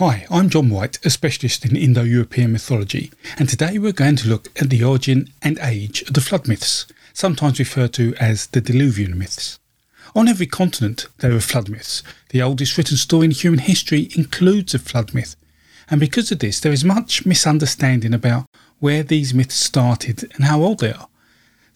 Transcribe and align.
Hi, 0.00 0.24
I'm 0.30 0.48
John 0.48 0.70
White, 0.70 0.98
a 1.04 1.10
specialist 1.10 1.66
in 1.66 1.76
Indo 1.76 2.02
European 2.02 2.52
mythology, 2.52 3.12
and 3.36 3.46
today 3.46 3.76
we're 3.78 3.92
going 3.92 4.16
to 4.16 4.30
look 4.30 4.48
at 4.58 4.70
the 4.70 4.82
origin 4.82 5.28
and 5.42 5.58
age 5.60 6.00
of 6.08 6.14
the 6.14 6.22
flood 6.22 6.48
myths, 6.48 6.86
sometimes 7.12 7.58
referred 7.58 7.92
to 7.92 8.14
as 8.18 8.46
the 8.46 8.62
Diluvian 8.62 9.16
myths. 9.16 9.58
On 10.16 10.26
every 10.26 10.46
continent, 10.46 11.06
there 11.18 11.32
are 11.32 11.40
flood 11.40 11.68
myths. 11.68 12.02
The 12.30 12.40
oldest 12.40 12.78
written 12.78 12.96
story 12.96 13.26
in 13.26 13.32
human 13.32 13.58
history 13.58 14.08
includes 14.16 14.72
a 14.72 14.78
flood 14.78 15.12
myth, 15.12 15.36
and 15.90 16.00
because 16.00 16.32
of 16.32 16.38
this, 16.38 16.60
there 16.60 16.72
is 16.72 16.82
much 16.82 17.26
misunderstanding 17.26 18.14
about 18.14 18.46
where 18.78 19.02
these 19.02 19.34
myths 19.34 19.56
started 19.56 20.32
and 20.34 20.46
how 20.46 20.62
old 20.62 20.78
they 20.78 20.94
are. 20.94 21.08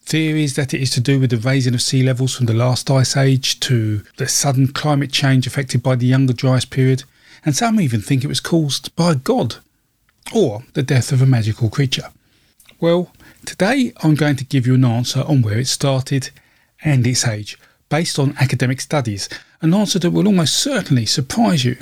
Theories 0.01 0.55
that 0.55 0.73
it 0.73 0.81
is 0.81 0.89
to 0.93 0.99
do 0.99 1.19
with 1.19 1.29
the 1.29 1.37
raising 1.37 1.75
of 1.75 1.81
sea 1.83 2.01
levels 2.01 2.35
from 2.35 2.47
the 2.47 2.55
last 2.55 2.89
ice 2.89 3.15
age 3.15 3.59
to 3.59 4.01
the 4.17 4.27
sudden 4.27 4.69
climate 4.69 5.11
change 5.11 5.45
affected 5.45 5.83
by 5.83 5.95
the 5.95 6.07
Younger 6.07 6.33
Dryas 6.33 6.65
period 6.65 7.03
and 7.45 7.55
some 7.55 7.79
even 7.79 8.01
think 8.01 8.23
it 8.23 8.27
was 8.27 8.39
caused 8.39 8.93
by 8.95 9.13
god 9.13 9.57
or 10.33 10.63
the 10.73 10.83
death 10.83 11.11
of 11.11 11.21
a 11.21 11.25
magical 11.25 11.69
creature. 11.69 12.11
Well, 12.79 13.11
today 13.45 13.93
I'm 14.03 14.15
going 14.15 14.35
to 14.37 14.45
give 14.45 14.65
you 14.65 14.73
an 14.73 14.83
answer 14.83 15.21
on 15.21 15.43
where 15.43 15.59
it 15.59 15.67
started 15.67 16.31
and 16.83 17.05
its 17.05 17.25
age, 17.27 17.57
based 17.89 18.19
on 18.19 18.35
academic 18.39 18.81
studies, 18.81 19.29
an 19.61 19.73
answer 19.73 19.99
that 19.99 20.11
will 20.11 20.27
almost 20.27 20.57
certainly 20.57 21.05
surprise 21.05 21.63
you. 21.63 21.77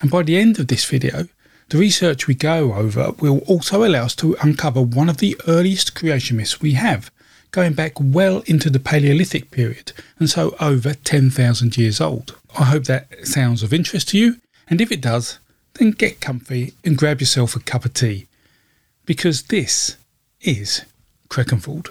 And 0.00 0.10
by 0.10 0.22
the 0.22 0.36
end 0.36 0.58
of 0.58 0.66
this 0.66 0.84
video, 0.84 1.28
the 1.70 1.78
research 1.78 2.26
we 2.26 2.34
go 2.34 2.74
over 2.74 3.12
will 3.20 3.38
also 3.46 3.84
allow 3.84 4.04
us 4.04 4.14
to 4.16 4.36
uncover 4.42 4.82
one 4.82 5.08
of 5.08 5.18
the 5.18 5.40
earliest 5.48 5.94
creation 5.94 6.36
myths 6.36 6.60
we 6.60 6.72
have, 6.72 7.10
going 7.52 7.72
back 7.72 7.92
well 7.98 8.42
into 8.46 8.68
the 8.68 8.80
Paleolithic 8.80 9.50
period, 9.50 9.92
and 10.18 10.28
so 10.28 10.54
over 10.60 10.92
10,000 10.92 11.78
years 11.78 12.00
old. 12.00 12.36
I 12.58 12.64
hope 12.64 12.84
that 12.84 13.26
sounds 13.26 13.62
of 13.62 13.72
interest 13.72 14.08
to 14.08 14.18
you, 14.18 14.40
and 14.68 14.80
if 14.80 14.90
it 14.90 15.00
does, 15.00 15.38
then 15.74 15.90
get 15.90 16.20
comfy 16.20 16.74
and 16.84 16.96
grab 16.96 17.20
yourself 17.20 17.56
a 17.56 17.60
cup 17.60 17.84
of 17.84 17.94
tea. 17.94 18.26
Because 19.04 19.42
this 19.42 19.96
is 20.40 20.84
Crecganford. 21.28 21.88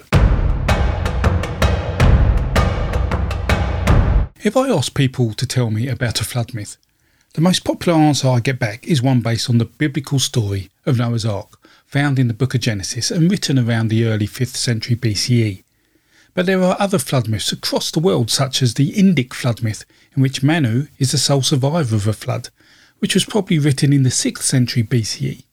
If 4.42 4.56
I 4.56 4.68
ask 4.68 4.94
people 4.94 5.32
to 5.34 5.46
tell 5.46 5.70
me 5.70 5.88
about 5.88 6.20
a 6.20 6.24
flood 6.24 6.52
myth, 6.52 6.76
the 7.34 7.40
most 7.40 7.64
popular 7.64 7.98
answer 7.98 8.28
I 8.28 8.40
get 8.40 8.58
back 8.58 8.86
is 8.86 9.02
one 9.02 9.20
based 9.20 9.48
on 9.48 9.58
the 9.58 9.64
biblical 9.64 10.18
story 10.18 10.70
of 10.86 10.98
Noah's 10.98 11.24
Ark, 11.24 11.58
found 11.86 12.18
in 12.18 12.28
the 12.28 12.34
book 12.34 12.54
of 12.54 12.60
Genesis 12.60 13.10
and 13.10 13.30
written 13.30 13.58
around 13.58 13.88
the 13.88 14.04
early 14.04 14.26
5th 14.26 14.56
century 14.56 14.96
BCE. 14.96 15.62
But 16.34 16.46
there 16.46 16.62
are 16.62 16.76
other 16.78 16.98
flood 16.98 17.28
myths 17.28 17.52
across 17.52 17.90
the 17.90 18.00
world, 18.00 18.30
such 18.30 18.60
as 18.60 18.74
the 18.74 18.92
Indic 18.92 19.32
flood 19.32 19.62
myth, 19.62 19.84
in 20.16 20.22
which 20.22 20.42
Manu 20.42 20.88
is 20.98 21.12
the 21.12 21.18
sole 21.18 21.42
survivor 21.42 21.96
of 21.96 22.06
a 22.06 22.12
flood, 22.12 22.50
which 23.04 23.12
was 23.12 23.26
probably 23.26 23.58
written 23.58 23.92
in 23.92 24.02
the 24.02 24.08
6th 24.08 24.44
century 24.44 24.82
BCE. 24.82 25.44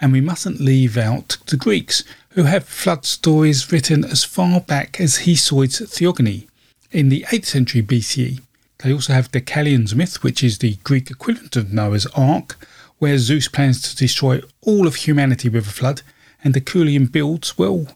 And 0.00 0.12
we 0.12 0.20
mustn't 0.20 0.60
leave 0.60 0.98
out 0.98 1.36
the 1.46 1.56
Greeks, 1.56 2.02
who 2.30 2.42
have 2.42 2.64
flood 2.64 3.04
stories 3.04 3.70
written 3.70 4.04
as 4.04 4.24
far 4.24 4.60
back 4.60 5.00
as 5.00 5.18
Hesiod's 5.18 5.78
Theogony 5.88 6.48
in 6.90 7.10
the 7.10 7.24
8th 7.28 7.44
century 7.44 7.80
BCE. 7.80 8.40
They 8.78 8.92
also 8.92 9.12
have 9.12 9.30
the 9.30 9.40
Deucalion's 9.40 9.94
myth, 9.94 10.24
which 10.24 10.42
is 10.42 10.58
the 10.58 10.74
Greek 10.82 11.12
equivalent 11.12 11.54
of 11.54 11.72
Noah's 11.72 12.06
Ark, 12.06 12.56
where 12.98 13.18
Zeus 13.18 13.46
plans 13.46 13.80
to 13.82 13.94
destroy 13.94 14.40
all 14.60 14.88
of 14.88 14.96
humanity 14.96 15.48
with 15.48 15.68
a 15.68 15.70
flood, 15.70 16.02
and 16.42 16.54
the 16.54 16.60
Deucalion 16.60 17.12
builds, 17.12 17.56
well, 17.56 17.86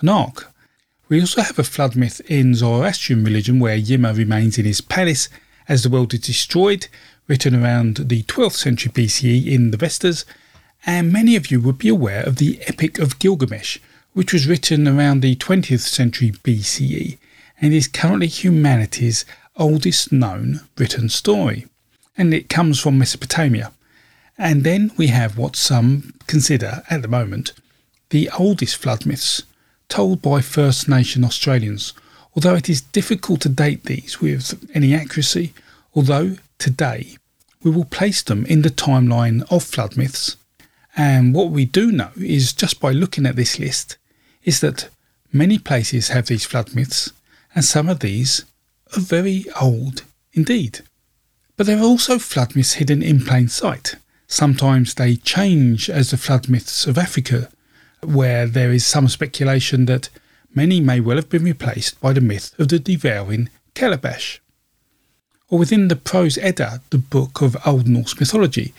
an 0.00 0.10
ark. 0.10 0.52
We 1.08 1.18
also 1.18 1.40
have 1.40 1.58
a 1.58 1.64
flood 1.64 1.96
myth 1.96 2.20
in 2.26 2.54
Zoroastrian 2.54 3.24
religion 3.24 3.58
where 3.58 3.78
Yima 3.78 4.12
remains 4.12 4.58
in 4.58 4.66
his 4.66 4.82
palace 4.82 5.30
as 5.66 5.82
the 5.82 5.88
world 5.88 6.12
is 6.12 6.20
destroyed, 6.20 6.88
written 7.28 7.54
around 7.54 7.96
the 8.08 8.22
12th 8.24 8.54
century 8.54 8.90
BCE 8.90 9.46
in 9.46 9.70
the 9.70 9.76
Avestas, 9.76 10.24
and 10.84 11.12
many 11.12 11.36
of 11.36 11.50
you 11.50 11.60
would 11.60 11.78
be 11.78 11.88
aware 11.88 12.22
of 12.24 12.36
the 12.36 12.60
Epic 12.66 12.98
of 12.98 13.18
Gilgamesh, 13.18 13.78
which 14.14 14.32
was 14.32 14.48
written 14.48 14.88
around 14.88 15.20
the 15.20 15.36
20th 15.36 15.80
century 15.80 16.30
BCE 16.30 17.18
and 17.60 17.74
is 17.74 17.86
currently 17.86 18.28
humanity's 18.28 19.24
oldest 19.56 20.10
known 20.10 20.60
written 20.76 21.08
story. 21.08 21.66
And 22.16 22.32
it 22.32 22.48
comes 22.48 22.80
from 22.80 22.98
Mesopotamia. 22.98 23.72
And 24.36 24.64
then 24.64 24.92
we 24.96 25.08
have 25.08 25.36
what 25.36 25.56
some 25.56 26.14
consider 26.26 26.82
at 26.88 27.02
the 27.02 27.08
moment 27.08 27.52
the 28.10 28.30
oldest 28.38 28.76
flood 28.76 29.04
myths 29.04 29.42
told 29.88 30.22
by 30.22 30.40
First 30.40 30.88
Nation 30.88 31.24
Australians, 31.24 31.92
although 32.34 32.54
it 32.54 32.68
is 32.68 32.80
difficult 32.80 33.40
to 33.42 33.48
date 33.48 33.84
these 33.84 34.20
with 34.20 34.68
any 34.74 34.94
accuracy, 34.94 35.52
although 35.94 36.36
today 36.58 37.16
we 37.62 37.70
will 37.70 37.84
place 37.84 38.22
them 38.22 38.46
in 38.46 38.62
the 38.62 38.70
timeline 38.70 39.44
of 39.50 39.64
flood 39.64 39.96
myths. 39.96 40.36
And 40.96 41.34
what 41.34 41.50
we 41.50 41.64
do 41.64 41.92
know 41.92 42.10
is 42.16 42.52
just 42.52 42.80
by 42.80 42.92
looking 42.92 43.26
at 43.26 43.36
this 43.36 43.58
list 43.58 43.96
is 44.44 44.60
that 44.60 44.88
many 45.32 45.58
places 45.58 46.08
have 46.08 46.26
these 46.26 46.44
flood 46.44 46.74
myths, 46.74 47.12
and 47.54 47.64
some 47.64 47.88
of 47.88 48.00
these 48.00 48.44
are 48.96 49.00
very 49.00 49.44
old 49.60 50.02
indeed. 50.32 50.80
But 51.56 51.66
there 51.66 51.78
are 51.78 51.84
also 51.84 52.18
flood 52.18 52.54
myths 52.54 52.74
hidden 52.74 53.02
in 53.02 53.24
plain 53.24 53.48
sight. 53.48 53.96
Sometimes 54.26 54.94
they 54.94 55.16
change 55.16 55.90
as 55.90 56.10
the 56.10 56.16
flood 56.16 56.48
myths 56.48 56.86
of 56.86 56.98
Africa, 56.98 57.48
where 58.02 58.46
there 58.46 58.72
is 58.72 58.86
some 58.86 59.08
speculation 59.08 59.86
that 59.86 60.08
many 60.54 60.80
may 60.80 61.00
well 61.00 61.16
have 61.16 61.28
been 61.28 61.44
replaced 61.44 62.00
by 62.00 62.12
the 62.12 62.20
myth 62.20 62.58
of 62.58 62.68
the 62.68 62.78
devouring 62.78 63.48
Calabash 63.74 64.40
or 65.50 65.58
within 65.58 65.88
the 65.88 65.96
Prose 65.96 66.38
Edda, 66.38 66.82
the 66.90 66.98
book 66.98 67.40
of 67.40 67.56
Old 67.66 67.88
Norse 67.88 68.18
mythology, 68.18 68.74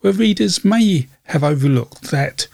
where 0.00 0.12
readers 0.12 0.64
may 0.64 1.08
have 1.24 1.44
overlooked 1.44 2.10
that 2.10 2.46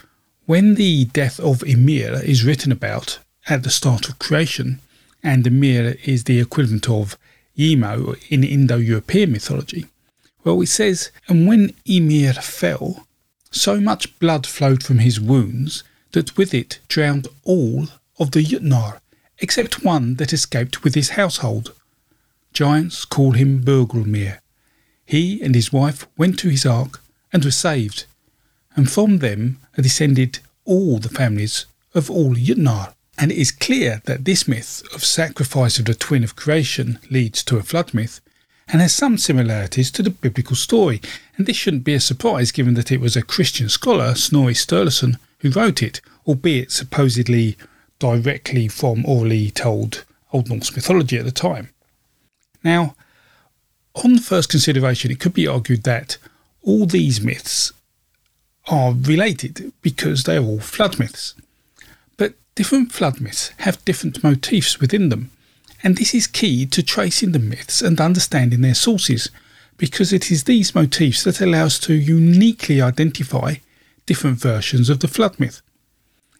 when 0.46 0.74
the 0.74 1.06
death 1.06 1.40
of 1.40 1.62
Ymir 1.64 2.20
is 2.22 2.44
written 2.44 2.70
about 2.70 3.18
at 3.48 3.62
the 3.62 3.70
start 3.70 4.08
of 4.08 4.18
creation, 4.18 4.80
and 5.22 5.46
Ymir 5.46 5.96
is 6.04 6.24
the 6.24 6.40
equivalent 6.40 6.88
of 6.88 7.18
Yemo 7.56 8.16
in 8.28 8.44
Indo 8.44 8.76
European 8.76 9.32
mythology, 9.32 9.86
well, 10.44 10.62
it 10.62 10.68
says, 10.68 11.10
And 11.26 11.48
when 11.48 11.74
Ymir 11.84 12.34
fell, 12.34 13.06
so 13.50 13.80
much 13.80 14.16
blood 14.20 14.46
flowed 14.46 14.84
from 14.84 14.98
his 14.98 15.20
wounds 15.20 15.82
that 16.12 16.36
with 16.36 16.54
it 16.54 16.78
drowned 16.86 17.26
all 17.42 17.88
of 18.20 18.30
the 18.30 18.44
Jotnar, 18.44 19.00
except 19.40 19.82
one 19.82 20.14
that 20.14 20.32
escaped 20.32 20.84
with 20.84 20.94
his 20.94 21.10
household. 21.10 21.74
Giants 22.56 23.04
call 23.04 23.32
him 23.32 23.62
Bergelmir. 23.62 24.38
He 25.04 25.42
and 25.42 25.54
his 25.54 25.74
wife 25.74 26.06
went 26.16 26.38
to 26.38 26.48
his 26.48 26.64
ark 26.64 27.02
and 27.30 27.44
were 27.44 27.50
saved, 27.50 28.06
and 28.74 28.90
from 28.90 29.18
them 29.18 29.58
are 29.76 29.82
descended 29.82 30.38
all 30.64 30.98
the 30.98 31.10
families 31.10 31.66
of 31.94 32.10
all 32.10 32.34
Jotnar. 32.34 32.94
And 33.18 33.30
it 33.30 33.36
is 33.36 33.50
clear 33.50 34.00
that 34.06 34.24
this 34.24 34.48
myth 34.48 34.82
of 34.94 35.04
sacrifice 35.04 35.78
of 35.78 35.84
the 35.84 35.94
twin 35.94 36.24
of 36.24 36.34
creation 36.34 36.98
leads 37.10 37.44
to 37.44 37.58
a 37.58 37.62
flood 37.62 37.92
myth 37.92 38.22
and 38.68 38.80
has 38.80 38.94
some 38.94 39.18
similarities 39.18 39.90
to 39.90 40.02
the 40.02 40.08
biblical 40.08 40.56
story. 40.56 41.02
And 41.36 41.44
this 41.44 41.58
shouldn't 41.58 41.84
be 41.84 41.92
a 41.92 42.00
surprise 42.00 42.52
given 42.52 42.72
that 42.72 42.90
it 42.90 43.02
was 43.02 43.16
a 43.16 43.22
Christian 43.22 43.68
scholar, 43.68 44.14
Snorri 44.14 44.54
Sturluson, 44.54 45.18
who 45.40 45.50
wrote 45.50 45.82
it, 45.82 46.00
albeit 46.26 46.72
supposedly 46.72 47.58
directly 47.98 48.66
from 48.66 49.04
orally 49.04 49.50
told 49.50 50.06
Old 50.32 50.48
Norse 50.48 50.74
mythology 50.74 51.18
at 51.18 51.26
the 51.26 51.30
time. 51.30 51.68
Now, 52.66 52.96
on 53.94 54.18
first 54.18 54.48
consideration, 54.50 55.12
it 55.12 55.20
could 55.20 55.32
be 55.32 55.46
argued 55.46 55.84
that 55.84 56.18
all 56.62 56.84
these 56.84 57.20
myths 57.20 57.72
are 58.66 58.92
related 58.92 59.72
because 59.82 60.24
they 60.24 60.36
are 60.36 60.42
all 60.42 60.58
flood 60.58 60.98
myths. 60.98 61.36
But 62.16 62.34
different 62.56 62.90
flood 62.90 63.20
myths 63.20 63.52
have 63.58 63.84
different 63.84 64.24
motifs 64.24 64.80
within 64.80 65.10
them, 65.10 65.30
and 65.84 65.96
this 65.96 66.12
is 66.12 66.26
key 66.26 66.66
to 66.66 66.82
tracing 66.82 67.30
the 67.30 67.38
myths 67.38 67.80
and 67.82 68.00
understanding 68.00 68.62
their 68.62 68.74
sources 68.74 69.30
because 69.76 70.12
it 70.12 70.32
is 70.32 70.42
these 70.42 70.74
motifs 70.74 71.22
that 71.22 71.40
allow 71.40 71.66
us 71.66 71.78
to 71.78 71.94
uniquely 71.94 72.82
identify 72.82 73.54
different 74.06 74.40
versions 74.40 74.90
of 74.90 74.98
the 74.98 75.08
flood 75.08 75.38
myth. 75.38 75.62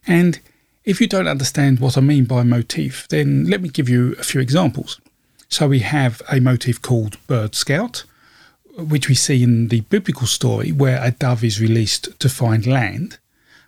And 0.05 0.41
if 0.83 0.99
you 0.99 1.07
don't 1.07 1.29
understand 1.29 1.79
what 1.79 1.97
I 1.97 2.01
mean 2.01 2.25
by 2.25 2.43
motif, 2.43 3.07
then 3.07 3.45
let 3.45 3.61
me 3.61 3.69
give 3.69 3.87
you 3.87 4.13
a 4.19 4.23
few 4.23 4.41
examples. 4.41 4.99
So 5.49 5.67
we 5.67 5.79
have 5.79 6.21
a 6.31 6.39
motif 6.39 6.81
called 6.81 7.17
Bird 7.27 7.55
Scout, 7.55 8.03
which 8.77 9.09
we 9.09 9.15
see 9.15 9.41
in 9.43 9.69
the 9.69 9.81
biblical 9.81 10.27
story 10.27 10.71
where 10.71 11.03
a 11.03 11.11
dove 11.11 11.43
is 11.43 11.61
released 11.61 12.19
to 12.19 12.29
find 12.29 12.67
land. 12.67 13.17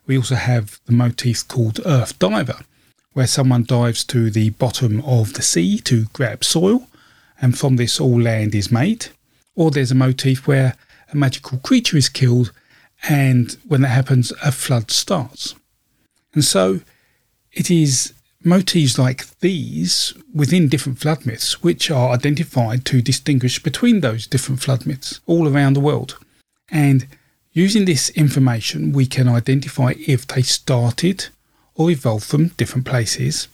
We 0.06 0.18
also 0.18 0.36
have 0.36 0.80
the 0.86 0.92
motif 0.92 1.48
called 1.48 1.80
Earth 1.86 2.20
Diver, 2.20 2.60
where 3.14 3.28
someone 3.28 3.64
dives 3.64 4.04
to 4.06 4.30
the 4.30 4.52
bottom 4.52 5.02
of 5.02 5.34
the 5.34 5.42
sea 5.42 5.80
to 5.80 6.06
grab 6.14 6.44
soil, 6.44 6.88
and 7.42 7.58
from 7.58 7.78
this 7.78 8.00
all 8.00 8.22
land 8.22 8.54
is 8.54 8.72
made. 8.72 9.08
Or 9.56 9.72
there's 9.72 9.92
a 9.92 9.96
motif 9.96 10.48
where 10.48 10.76
a 11.12 11.16
magical 11.16 11.58
creature 11.60 11.98
is 11.98 12.10
killed, 12.10 12.52
and 13.08 13.58
when 13.68 13.81
that 13.81 13.90
happens, 13.90 14.31
a 14.44 14.52
flood 14.52 14.92
starts. 14.92 15.56
And 16.34 16.44
so 16.44 16.81
it 17.52 17.72
is 17.72 18.14
motifs 18.44 18.98
like 18.98 19.40
these 19.40 20.14
within 20.34 20.70
different 20.70 21.00
flood 21.00 21.26
myths, 21.26 21.62
which 21.62 21.92
are 21.92 22.10
identified 22.10 22.86
to 22.86 23.02
distinguish 23.02 23.62
between 23.62 24.02
those 24.02 24.28
different 24.28 24.62
flood 24.62 24.86
myths 24.86 25.20
all 25.26 25.48
around 25.48 25.74
the 25.74 25.82
world. 25.82 26.18
And 26.72 27.08
Using 27.54 27.86
this 27.86 28.10
information, 28.12 28.94
we 28.94 29.06
can 29.08 29.28
identify 29.28 29.94
if 30.08 30.28
they 30.28 30.44
started 30.44 31.28
or 31.76 31.90
evolved 31.90 32.26
from 32.26 32.50
different 32.50 32.86
places 32.86 33.48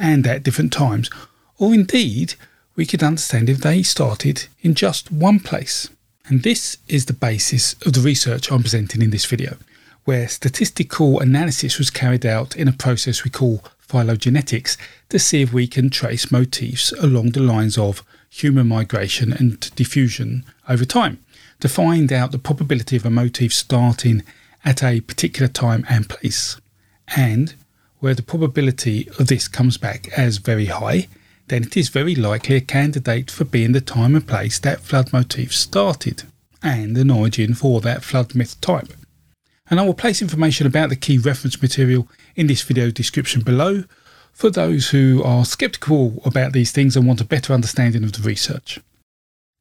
and 0.00 0.26
at 0.26 0.42
different 0.42 0.72
times, 0.72 1.10
or 1.58 1.74
indeed, 1.74 2.34
we 2.76 2.86
could 2.86 3.02
understand 3.02 3.50
if 3.50 3.58
they 3.58 3.82
started 3.82 4.46
in 4.62 4.74
just 4.74 5.12
one 5.12 5.38
place. 5.38 5.90
And 6.26 6.42
this 6.42 6.78
is 6.88 7.06
the 7.06 7.12
basis 7.12 7.74
of 7.86 7.92
the 7.92 8.00
research 8.00 8.50
I'm 8.50 8.62
presenting 8.62 9.02
in 9.02 9.10
this 9.10 9.26
video, 9.26 9.58
where 10.04 10.28
statistical 10.28 11.20
analysis 11.20 11.78
was 11.78 11.90
carried 11.90 12.26
out 12.26 12.56
in 12.56 12.68
a 12.68 12.72
process 12.72 13.24
we 13.24 13.30
call 13.30 13.64
phylogenetics 13.86 14.76
to 15.08 15.18
see 15.18 15.42
if 15.42 15.52
we 15.52 15.66
can 15.66 15.90
trace 15.90 16.32
motifs 16.32 16.92
along 16.92 17.30
the 17.30 17.40
lines 17.40 17.76
of 17.76 18.04
human 18.30 18.66
migration 18.66 19.32
and 19.32 19.74
diffusion 19.74 20.44
over 20.68 20.84
time 20.84 21.22
to 21.60 21.68
find 21.68 22.12
out 22.12 22.32
the 22.32 22.38
probability 22.38 22.96
of 22.96 23.04
a 23.04 23.10
motif 23.10 23.52
starting 23.52 24.22
at 24.64 24.82
a 24.82 25.00
particular 25.00 25.48
time 25.48 25.84
and 25.88 26.08
place. 26.08 26.60
And 27.14 27.54
where 28.00 28.14
the 28.14 28.22
probability 28.22 29.08
of 29.18 29.28
this 29.28 29.46
comes 29.46 29.76
back 29.76 30.08
as 30.18 30.38
very 30.38 30.66
high, 30.66 31.08
then 31.48 31.62
it 31.62 31.76
is 31.76 31.88
very 31.88 32.14
likely 32.14 32.56
a 32.56 32.60
candidate 32.60 33.30
for 33.30 33.44
being 33.44 33.72
the 33.72 33.80
time 33.80 34.16
and 34.16 34.26
place 34.26 34.58
that 34.60 34.80
flood 34.80 35.12
motif 35.12 35.54
started, 35.54 36.24
and 36.62 36.96
an 36.96 37.10
origin 37.10 37.54
for 37.54 37.80
that 37.82 38.02
flood 38.02 38.34
myth 38.34 38.60
type. 38.60 38.92
And 39.72 39.80
I 39.80 39.84
will 39.84 39.94
place 39.94 40.20
information 40.20 40.66
about 40.66 40.90
the 40.90 40.96
key 40.96 41.16
reference 41.16 41.62
material 41.62 42.06
in 42.36 42.46
this 42.46 42.60
video 42.60 42.90
description 42.90 43.40
below 43.40 43.84
for 44.34 44.50
those 44.50 44.90
who 44.90 45.22
are 45.24 45.46
skeptical 45.46 46.20
about 46.26 46.52
these 46.52 46.70
things 46.72 46.94
and 46.94 47.06
want 47.06 47.22
a 47.22 47.24
better 47.24 47.54
understanding 47.54 48.04
of 48.04 48.12
the 48.12 48.20
research. 48.20 48.80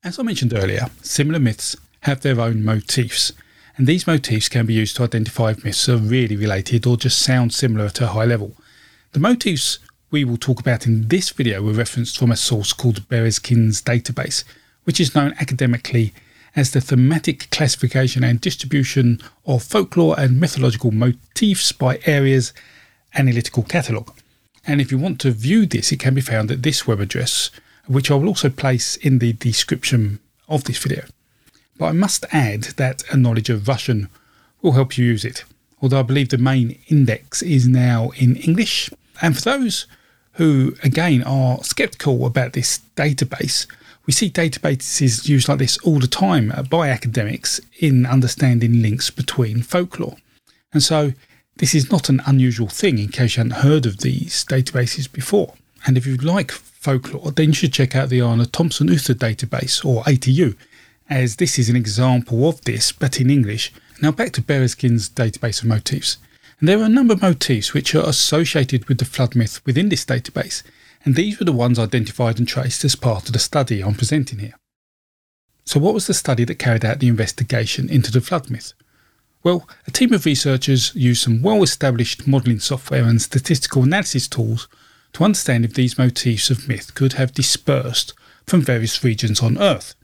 As 0.03 0.19
I 0.19 0.23
mentioned 0.23 0.53
earlier, 0.53 0.87
similar 1.01 1.39
myths 1.39 1.77
have 2.01 2.19
their 2.19 2.41
own 2.41 2.61
motifs, 2.61 3.31
and 3.77 3.87
these 3.87 4.05
motifs 4.05 4.49
can 4.49 4.65
be 4.65 4.73
used 4.73 4.97
to 4.97 5.03
identify 5.03 5.51
if 5.51 5.63
myths 5.63 5.87
are 5.87 5.95
really 5.95 6.35
related 6.35 6.85
or 6.85 6.97
just 6.97 7.19
sound 7.19 7.53
similar 7.53 7.85
at 7.85 8.01
a 8.01 8.07
high 8.07 8.25
level. 8.25 8.57
The 9.13 9.21
motifs 9.21 9.79
we 10.09 10.25
will 10.25 10.35
talk 10.35 10.59
about 10.59 10.85
in 10.85 11.07
this 11.07 11.29
video 11.29 11.63
were 11.63 11.71
referenced 11.71 12.19
from 12.19 12.33
a 12.33 12.35
source 12.35 12.73
called 12.73 13.07
Berezkin's 13.07 13.81
database, 13.81 14.43
which 14.83 14.99
is 14.99 15.15
known 15.15 15.33
academically 15.39 16.13
as 16.56 16.71
the 16.71 16.81
thematic 16.81 17.50
classification 17.50 18.24
and 18.24 18.42
distribution 18.42 19.19
of 19.45 19.63
folklore 19.63 20.19
and 20.19 20.39
mythological 20.39 20.92
motifs 20.92 21.71
by 21.71 22.00
areas 22.06 22.53
analytical 23.15 23.63
catalogue. 23.63 24.13
And 24.65 24.80
if 24.80 24.92
you 24.92 24.98
want 24.98 25.19
to 25.21 25.31
view 25.31 25.65
this, 25.65 25.92
it 25.92 26.00
can 26.00 26.13
be 26.13 26.21
found 26.21 26.51
at 26.51 26.63
this 26.63 26.86
web 26.86 27.00
address, 27.00 27.50
which 27.88 28.12
I 28.12 28.15
will 28.15 28.27
also 28.27 28.50
place 28.50 28.95
in 28.98 29.19
the 29.19 29.33
description 29.33 30.19
of 30.48 30.65
this 30.65 30.77
video. 30.77 31.06
But 31.77 31.88
I 31.88 31.92
must 31.94 32.25
add 32.31 32.63
that 32.77 33.04
a 33.12 33.18
knowledge 33.18 33.50
of 33.50 33.68
Russian 33.68 34.07
will 34.62 34.74
help 34.74 34.97
you 34.97 35.06
use 35.06 35.25
it, 35.25 35.44
although 35.81 36.00
I 36.00 36.04
believe 36.04 36.30
the 36.30 36.38
main 36.38 36.77
index 36.88 37.42
is 37.42 37.68
now 37.68 38.12
in 38.15 38.36
English. 38.36 38.92
And 39.21 39.36
for 39.36 39.42
those 39.42 39.88
who, 40.33 40.75
again, 40.83 41.24
are 41.24 41.63
skeptical 41.63 42.25
about 42.25 42.54
this 42.54 42.81
database. 42.95 43.65
We 44.11 44.13
see 44.13 44.29
databases 44.29 45.29
used 45.29 45.47
like 45.47 45.59
this 45.59 45.77
all 45.85 45.99
the 45.99 46.05
time 46.05 46.51
uh, 46.51 46.63
by 46.63 46.89
academics 46.89 47.61
in 47.79 48.05
understanding 48.05 48.81
links 48.81 49.09
between 49.09 49.61
folklore. 49.61 50.17
And 50.73 50.83
so 50.83 51.13
this 51.55 51.73
is 51.73 51.89
not 51.89 52.09
an 52.09 52.21
unusual 52.25 52.67
thing 52.67 52.99
in 52.99 53.07
case 53.07 53.37
you 53.37 53.43
hadn't 53.43 53.63
heard 53.63 53.85
of 53.85 53.99
these 53.99 54.43
databases 54.43 55.09
before. 55.09 55.53
And 55.85 55.97
if 55.97 56.05
you 56.05 56.17
like 56.17 56.51
folklore, 56.51 57.31
then 57.31 57.47
you 57.47 57.53
should 57.53 57.71
check 57.71 57.95
out 57.95 58.09
the 58.09 58.19
Aarne 58.19 58.43
Thompson 58.47 58.89
Uther 58.89 59.13
database, 59.13 59.85
or 59.85 60.03
ATU, 60.03 60.57
as 61.09 61.37
this 61.37 61.57
is 61.57 61.69
an 61.69 61.77
example 61.77 62.49
of 62.49 62.59
this, 62.65 62.91
but 62.91 63.21
in 63.21 63.29
English. 63.29 63.71
Now 64.01 64.11
back 64.11 64.33
to 64.33 64.41
Berezkin's 64.41 65.07
database 65.09 65.61
of 65.61 65.69
motifs. 65.69 66.17
And 66.59 66.67
there 66.67 66.81
are 66.81 66.83
a 66.83 66.89
number 66.89 67.13
of 67.13 67.21
motifs 67.21 67.73
which 67.73 67.95
are 67.95 68.09
associated 68.09 68.89
with 68.89 68.97
the 68.97 69.05
flood 69.05 69.37
myth 69.37 69.65
within 69.65 69.87
this 69.87 70.03
database, 70.03 70.63
and 71.03 71.15
these 71.15 71.39
were 71.39 71.45
the 71.45 71.51
ones 71.51 71.80
identified 71.80 72.39
and 72.39 72.48
traced 72.48 72.86
as 72.86 72.95
part 72.95 73.27
of 73.27 73.33
the 73.33 73.39
study 73.39 73.83
I'm 73.83 73.95
presenting 73.95 74.39
here. 74.39 74.56
So, 75.65 75.80
what 75.80 75.94
was 75.94 76.07
the 76.07 76.13
study 76.13 76.44
that 76.45 76.59
carried 76.59 76.86
out 76.86 77.00
the 77.00 77.07
investigation 77.07 77.89
into 77.89 78.12
the 78.12 78.21
flood 78.21 78.50
myth? 78.50 78.74
Well, 79.44 79.68
a 79.88 79.92
team 79.92 80.13
of 80.13 80.25
researchers 80.25 80.94
used 80.95 81.24
some 81.24 81.42
well 81.42 81.63
established 81.63 82.27
modelling 82.27 82.59
software 82.59 83.03
and 83.03 83.21
statistical 83.21 83.83
analysis 83.83 84.27
tools 84.27 84.68
to 85.13 85.24
understand 85.24 85.65
if 85.65 85.74
these 85.74 85.98
motifs 85.98 86.50
of 86.50 86.68
myth 86.68 86.94
could 86.94 87.13
have 87.13 87.33
dispersed 87.33 88.13
from 88.45 88.62
various 88.62 89.04
regions 89.04 89.42
on 89.42 89.57
Earth. 89.57 89.95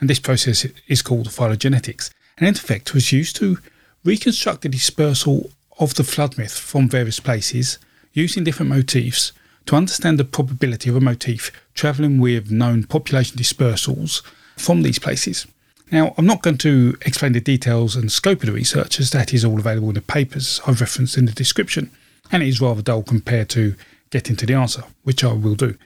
And 0.00 0.08
this 0.08 0.20
process 0.20 0.66
is 0.86 1.02
called 1.02 1.28
phylogenetics, 1.28 2.10
and 2.38 2.48
in 2.48 2.54
effect 2.54 2.94
was 2.94 3.12
used 3.12 3.36
to 3.36 3.58
reconstruct 4.04 4.62
the 4.62 4.68
dispersal 4.68 5.50
of 5.78 5.94
the 5.94 6.04
flood 6.04 6.38
myth 6.38 6.56
from 6.56 6.88
various 6.88 7.20
places, 7.20 7.78
using 8.12 8.44
different 8.44 8.70
motifs 8.70 9.32
to 9.68 9.76
understand 9.76 10.18
the 10.18 10.24
probability 10.24 10.88
of 10.88 10.96
a 10.96 11.00
motif 11.00 11.52
travelling 11.74 12.18
with 12.18 12.50
known 12.50 12.84
population 12.84 13.36
dispersals 13.36 14.22
from 14.56 14.80
these 14.80 14.98
places. 14.98 15.46
Now, 15.92 16.14
I'm 16.16 16.24
not 16.24 16.40
going 16.40 16.56
to 16.58 16.96
explain 17.04 17.32
the 17.32 17.40
details 17.40 17.94
and 17.94 18.10
scope 18.10 18.40
of 18.40 18.46
the 18.46 18.52
research, 18.52 18.98
as 18.98 19.10
that 19.10 19.34
is 19.34 19.44
all 19.44 19.58
available 19.58 19.90
in 19.90 19.94
the 19.94 20.00
papers 20.00 20.62
I've 20.66 20.80
referenced 20.80 21.18
in 21.18 21.26
the 21.26 21.32
description, 21.32 21.90
and 22.32 22.42
it 22.42 22.48
is 22.48 22.62
rather 22.62 22.80
dull 22.80 23.02
compared 23.02 23.50
to 23.50 23.74
getting 24.08 24.36
to 24.36 24.46
the 24.46 24.54
answer, 24.54 24.84
which 25.02 25.22
I 25.22 25.34
will 25.34 25.54
do. 25.54 25.76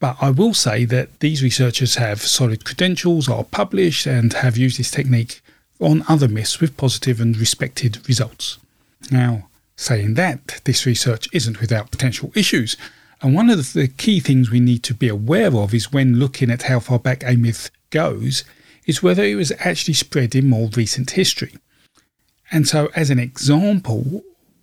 But 0.00 0.16
I 0.22 0.30
will 0.30 0.54
say 0.54 0.86
that 0.86 1.20
these 1.20 1.42
researchers 1.42 1.96
have 1.96 2.22
solid 2.22 2.64
credentials, 2.64 3.28
are 3.28 3.44
published, 3.44 4.06
and 4.06 4.32
have 4.32 4.56
used 4.56 4.78
this 4.78 4.90
technique 4.90 5.42
on 5.78 6.04
other 6.08 6.26
myths 6.26 6.58
with 6.58 6.78
positive 6.78 7.20
and 7.20 7.36
respected 7.36 8.08
results. 8.08 8.56
Now, 9.10 9.48
saying 9.76 10.14
that, 10.14 10.60
this 10.64 10.86
research 10.86 11.28
isn't 11.32 11.60
without 11.60 11.90
potential 11.90 12.32
issues, 12.34 12.76
and 13.20 13.34
one 13.34 13.50
of 13.50 13.72
the 13.72 13.88
key 13.88 14.20
things 14.20 14.50
we 14.50 14.60
need 14.60 14.82
to 14.84 14.94
be 14.94 15.08
aware 15.08 15.54
of 15.54 15.72
is 15.72 15.92
when 15.92 16.18
looking 16.18 16.50
at 16.50 16.64
how 16.64 16.78
far 16.80 16.98
back 16.98 17.24
a 17.24 17.36
myth 17.36 17.70
goes, 17.90 18.44
is 18.86 19.02
whether 19.02 19.24
it 19.24 19.34
was 19.34 19.52
actually 19.60 19.94
spread 19.94 20.34
in 20.34 20.48
more 20.48 20.68
recent 20.76 21.12
history. 21.12 21.54
And 22.50 22.68
so, 22.68 22.90
as 22.94 23.10
an 23.10 23.18
example, 23.18 24.22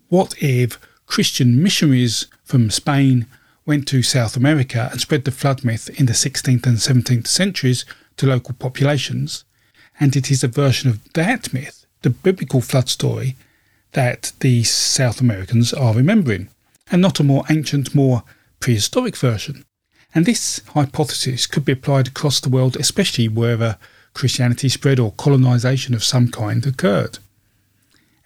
what 0.10 0.36
if 0.42 0.80
Christian 1.08 1.62
missionaries 1.62 2.28
from 2.44 2.70
Spain 2.70 3.26
went 3.66 3.88
to 3.88 4.04
South 4.04 4.38
America 4.38 4.90
and 4.92 5.02
spread 5.02 5.26
the 5.26 5.32
flood 5.32 5.64
myth 5.64 5.90
in 6.00 6.06
the 6.06 6.14
16th 6.14 6.66
and 6.66 6.78
17th 6.78 7.28
centuries 7.28 7.86
to 8.18 8.28
local 8.28 8.54
populations? 8.54 9.44
And 10.00 10.16
it 10.16 10.30
is 10.32 10.44
a 10.44 10.48
version 10.48 10.90
of 10.90 11.14
that 11.14 11.54
myth, 11.54 11.86
the 12.02 12.10
biblical 12.10 12.62
flood 12.62 12.90
story, 12.90 13.36
that 13.94 14.32
the 14.40 14.64
South 14.64 15.22
Americans 15.22 15.74
are 15.74 15.94
remembering, 15.94 16.50
and 16.92 17.02
not 17.02 17.20
a 17.20 17.24
more 17.24 17.44
ancient, 17.50 17.94
more 17.94 18.24
prehistoric 18.60 19.16
version. 19.18 19.66
And 20.14 20.26
this 20.26 20.62
hypothesis 20.70 21.48
could 21.48 21.66
be 21.66 21.72
applied 21.72 22.08
across 22.08 22.40
the 22.40 22.50
world, 22.50 22.76
especially 22.78 23.28
wherever 23.28 23.78
Christianity 24.14 24.70
spread 24.70 25.00
or 25.00 25.14
colonization 25.14 25.94
of 25.94 26.04
some 26.04 26.30
kind 26.30 26.66
occurred. 26.66 27.20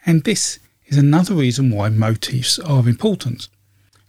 And 0.06 0.24
this 0.24 0.60
is 0.88 0.98
another 0.98 1.36
reason 1.36 1.72
why 1.72 1.90
motifs 1.90 2.60
are 2.60 2.88
important, 2.88 3.48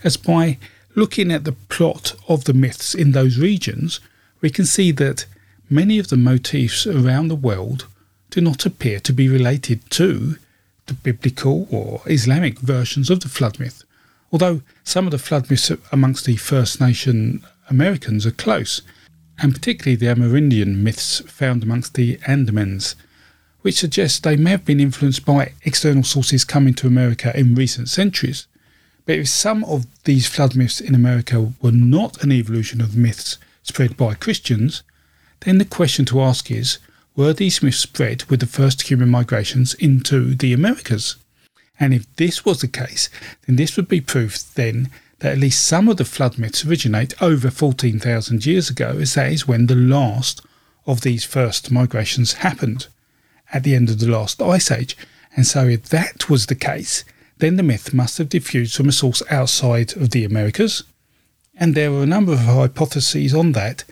as 0.04 0.16
by 0.16 0.58
looking 0.94 1.30
at 1.30 1.44
the 1.44 1.52
plot 1.52 2.14
of 2.28 2.44
the 2.44 2.54
myths 2.54 2.94
in 2.94 3.12
those 3.12 3.38
regions, 3.38 4.00
we 4.40 4.50
can 4.50 4.64
see 4.64 4.90
that 4.92 5.26
many 5.68 5.98
of 5.98 6.08
the 6.08 6.16
motifs 6.16 6.86
around 6.86 7.28
the 7.28 7.34
world 7.34 7.86
do 8.30 8.40
not 8.40 8.66
appear 8.66 9.00
to 9.00 9.12
be 9.12 9.28
related 9.28 9.88
to 9.90 10.38
the 10.86 10.94
biblical 10.94 11.66
or 11.70 12.02
Islamic 12.06 12.58
versions 12.58 13.10
of 13.10 13.20
the 13.20 13.28
flood 13.28 13.58
myth, 13.58 13.84
although 14.32 14.62
some 14.84 15.06
of 15.06 15.10
the 15.10 15.18
flood 15.18 15.50
myths 15.50 15.70
amongst 15.92 16.24
the 16.24 16.36
First 16.36 16.80
Nation 16.80 17.44
Americans 17.68 18.26
are 18.26 18.32
close, 18.32 18.82
and 19.38 19.52
particularly 19.52 19.96
the 19.96 20.06
Amerindian 20.06 20.76
myths 20.76 21.20
found 21.26 21.62
amongst 21.62 21.94
the 21.94 22.16
Andamans, 22.18 22.94
which 23.62 23.78
suggests 23.78 24.20
they 24.20 24.36
may 24.36 24.50
have 24.50 24.64
been 24.64 24.80
influenced 24.80 25.24
by 25.24 25.52
external 25.64 26.04
sources 26.04 26.44
coming 26.44 26.74
to 26.74 26.86
America 26.86 27.36
in 27.38 27.54
recent 27.54 27.88
centuries. 27.88 28.46
But 29.04 29.18
if 29.18 29.28
some 29.28 29.64
of 29.64 29.86
these 30.04 30.26
flood 30.26 30.54
myths 30.54 30.80
in 30.80 30.94
America 30.94 31.52
were 31.60 31.72
not 31.72 32.22
an 32.22 32.32
evolution 32.32 32.80
of 32.80 32.96
myths 32.96 33.38
spread 33.62 33.96
by 33.96 34.14
Christians, 34.14 34.82
then 35.40 35.58
the 35.58 35.64
question 35.64 36.04
to 36.06 36.20
ask 36.20 36.50
is 36.50 36.78
were 37.16 37.32
these 37.32 37.62
myths 37.62 37.78
spread 37.78 38.24
with 38.24 38.40
the 38.40 38.46
first 38.46 38.82
human 38.82 39.08
migrations 39.08 39.74
into 39.74 40.34
the 40.34 40.52
Americas? 40.52 41.16
And 41.80 41.92
if 41.94 42.14
this 42.16 42.44
was 42.44 42.60
the 42.60 42.68
case, 42.68 43.08
then 43.46 43.56
this 43.56 43.76
would 43.76 43.88
be 43.88 44.00
proof 44.00 44.38
then 44.54 44.90
that 45.20 45.32
at 45.32 45.38
least 45.38 45.66
some 45.66 45.88
of 45.88 45.96
the 45.96 46.04
flood 46.04 46.38
myths 46.38 46.64
originate 46.64 47.20
over 47.22 47.50
14,000 47.50 48.44
years 48.44 48.68
ago, 48.68 48.98
as 49.00 49.14
that 49.14 49.32
is 49.32 49.48
when 49.48 49.66
the 49.66 49.74
last 49.74 50.42
of 50.86 51.00
these 51.00 51.24
first 51.24 51.70
migrations 51.70 52.34
happened 52.34 52.86
at 53.52 53.64
the 53.64 53.74
end 53.74 53.88
of 53.88 53.98
the 53.98 54.08
last 54.08 54.42
ice 54.42 54.70
age. 54.70 54.96
And 55.34 55.46
so, 55.46 55.66
if 55.66 55.84
that 55.88 56.28
was 56.28 56.46
the 56.46 56.54
case, 56.54 57.04
then 57.38 57.56
the 57.56 57.62
myth 57.62 57.92
must 57.92 58.18
have 58.18 58.28
diffused 58.28 58.76
from 58.76 58.88
a 58.88 58.92
source 58.92 59.22
outside 59.30 59.96
of 59.96 60.10
the 60.10 60.24
Americas. 60.24 60.84
And 61.54 61.74
there 61.74 61.92
are 61.92 62.02
a 62.02 62.06
number 62.06 62.32
of 62.32 62.40
hypotheses 62.40 63.34
on 63.34 63.52
that, 63.52 63.84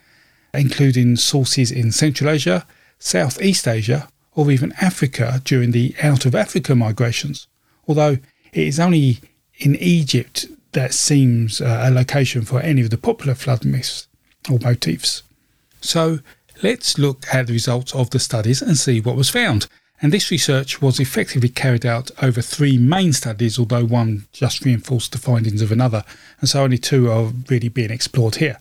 including 0.52 1.16
sources 1.16 1.70
in 1.70 1.92
Central 1.92 2.30
Asia, 2.30 2.66
Southeast 2.98 3.66
Asia, 3.66 4.08
or 4.34 4.50
even 4.50 4.72
Africa 4.80 5.40
during 5.44 5.70
the 5.70 5.94
out 6.02 6.26
of 6.26 6.34
Africa 6.34 6.74
migrations, 6.74 7.46
although 7.86 8.18
it 8.52 8.66
is 8.68 8.80
only 8.80 9.20
in 9.58 9.76
Egypt 9.76 10.46
that 10.72 10.92
seems 10.92 11.60
uh, 11.60 11.84
a 11.86 11.90
location 11.90 12.42
for 12.42 12.60
any 12.60 12.82
of 12.82 12.90
the 12.90 12.98
popular 12.98 13.34
flood 13.34 13.64
myths 13.64 14.08
or 14.50 14.58
motifs. 14.58 15.22
So 15.80 16.18
let's 16.62 16.98
look 16.98 17.26
at 17.32 17.46
the 17.46 17.52
results 17.52 17.94
of 17.94 18.10
the 18.10 18.18
studies 18.18 18.60
and 18.60 18.76
see 18.76 19.00
what 19.00 19.16
was 19.16 19.30
found. 19.30 19.66
And 20.02 20.12
this 20.12 20.30
research 20.30 20.82
was 20.82 20.98
effectively 20.98 21.48
carried 21.48 21.86
out 21.86 22.10
over 22.20 22.42
three 22.42 22.76
main 22.76 23.12
studies, 23.12 23.58
although 23.58 23.84
one 23.84 24.26
just 24.32 24.64
reinforced 24.64 25.12
the 25.12 25.18
findings 25.18 25.62
of 25.62 25.70
another, 25.70 26.04
and 26.40 26.48
so 26.48 26.62
only 26.62 26.78
two 26.78 27.10
are 27.10 27.32
really 27.48 27.68
being 27.68 27.90
explored 27.90 28.36
here. 28.36 28.58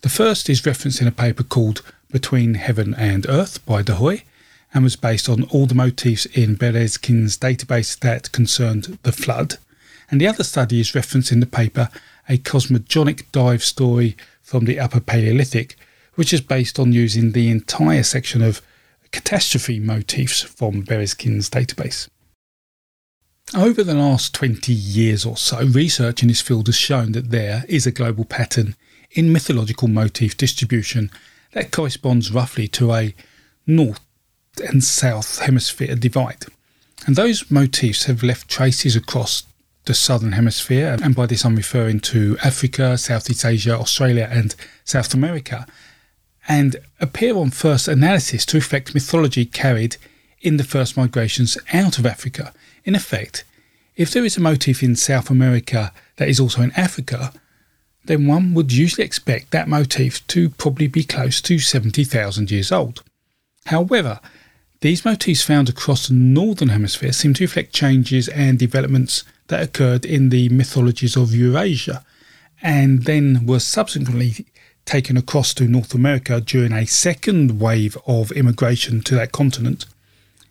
The 0.00 0.08
first 0.08 0.48
is 0.48 0.64
referenced 0.64 1.00
in 1.00 1.06
a 1.06 1.12
paper 1.12 1.42
called 1.42 1.82
Between 2.10 2.54
Heaven 2.54 2.94
and 2.94 3.26
Earth 3.28 3.64
by 3.66 3.82
d'Huy, 3.82 4.22
and 4.74 4.84
was 4.84 4.96
based 4.96 5.28
on 5.28 5.44
all 5.44 5.66
the 5.66 5.74
motifs 5.74 6.26
in 6.26 6.56
Berezkin's 6.56 7.38
database 7.38 7.98
that 8.00 8.32
concerned 8.32 8.98
the 9.02 9.12
flood. 9.12 9.56
And 10.10 10.20
the 10.20 10.26
other 10.26 10.44
study 10.44 10.80
is 10.80 10.94
referenced 10.94 11.32
in 11.32 11.40
the 11.40 11.46
paper 11.46 11.90
A 12.28 12.38
Cosmogonic 12.38 13.30
Dive 13.32 13.64
Story 13.64 14.16
from 14.42 14.64
the 14.64 14.80
Upper 14.80 15.00
Paleolithic, 15.00 15.76
which 16.14 16.32
is 16.32 16.40
based 16.40 16.78
on 16.78 16.92
using 16.92 17.32
the 17.32 17.50
entire 17.50 18.02
section 18.02 18.42
of 18.42 18.62
catastrophe 19.10 19.78
motifs 19.78 20.42
from 20.42 20.84
Berezkin's 20.84 21.48
database. 21.48 22.08
Over 23.56 23.82
the 23.82 23.94
last 23.94 24.34
20 24.34 24.72
years 24.72 25.24
or 25.24 25.36
so, 25.36 25.64
research 25.64 26.22
in 26.22 26.28
this 26.28 26.42
field 26.42 26.66
has 26.66 26.76
shown 26.76 27.12
that 27.12 27.30
there 27.30 27.64
is 27.66 27.86
a 27.86 27.90
global 27.90 28.26
pattern 28.26 28.76
in 29.12 29.32
mythological 29.32 29.88
motif 29.88 30.36
distribution 30.36 31.10
that 31.52 31.70
corresponds 31.70 32.30
roughly 32.30 32.68
to 32.68 32.92
a 32.92 33.14
north 33.66 34.00
and 34.68 34.82
south 34.82 35.40
hemisphere 35.40 35.94
divide. 35.94 36.46
And 37.06 37.16
those 37.16 37.50
motifs 37.50 38.04
have 38.04 38.22
left 38.22 38.48
traces 38.48 38.96
across 38.96 39.44
the 39.84 39.94
southern 39.94 40.32
hemisphere, 40.32 40.98
and 41.02 41.14
by 41.14 41.26
this 41.26 41.44
I'm 41.44 41.56
referring 41.56 42.00
to 42.00 42.36
Africa, 42.44 42.98
Southeast 42.98 43.44
Asia, 43.44 43.78
Australia, 43.78 44.28
and 44.30 44.54
South 44.84 45.14
America, 45.14 45.66
and 46.46 46.76
appear 47.00 47.36
on 47.36 47.50
first 47.50 47.88
analysis 47.88 48.44
to 48.46 48.58
reflect 48.58 48.94
mythology 48.94 49.46
carried 49.46 49.96
in 50.40 50.56
the 50.58 50.64
first 50.64 50.96
migrations 50.96 51.56
out 51.72 51.98
of 51.98 52.04
Africa. 52.04 52.52
In 52.84 52.94
effect, 52.94 53.44
if 53.96 54.12
there 54.12 54.24
is 54.24 54.36
a 54.36 54.40
motif 54.40 54.82
in 54.82 54.94
South 54.94 55.30
America 55.30 55.92
that 56.16 56.28
is 56.28 56.38
also 56.38 56.62
in 56.62 56.72
Africa, 56.72 57.32
then 58.08 58.26
one 58.26 58.54
would 58.54 58.72
usually 58.72 59.04
expect 59.04 59.50
that 59.50 59.68
motif 59.68 60.26
to 60.28 60.48
probably 60.48 60.86
be 60.86 61.04
close 61.04 61.42
to 61.42 61.58
70,000 61.58 62.50
years 62.50 62.72
old. 62.72 63.02
However, 63.66 64.18
these 64.80 65.04
motifs 65.04 65.42
found 65.42 65.68
across 65.68 66.08
the 66.08 66.14
northern 66.14 66.70
hemisphere 66.70 67.12
seem 67.12 67.34
to 67.34 67.44
reflect 67.44 67.74
changes 67.74 68.26
and 68.28 68.58
developments 68.58 69.24
that 69.48 69.62
occurred 69.62 70.06
in 70.06 70.30
the 70.30 70.48
mythologies 70.48 71.16
of 71.16 71.34
Eurasia 71.34 72.02
and 72.62 73.04
then 73.04 73.44
were 73.44 73.60
subsequently 73.60 74.46
taken 74.86 75.18
across 75.18 75.52
to 75.52 75.68
North 75.68 75.92
America 75.92 76.40
during 76.40 76.72
a 76.72 76.86
second 76.86 77.60
wave 77.60 77.98
of 78.06 78.32
immigration 78.32 79.02
to 79.02 79.14
that 79.16 79.32
continent. 79.32 79.84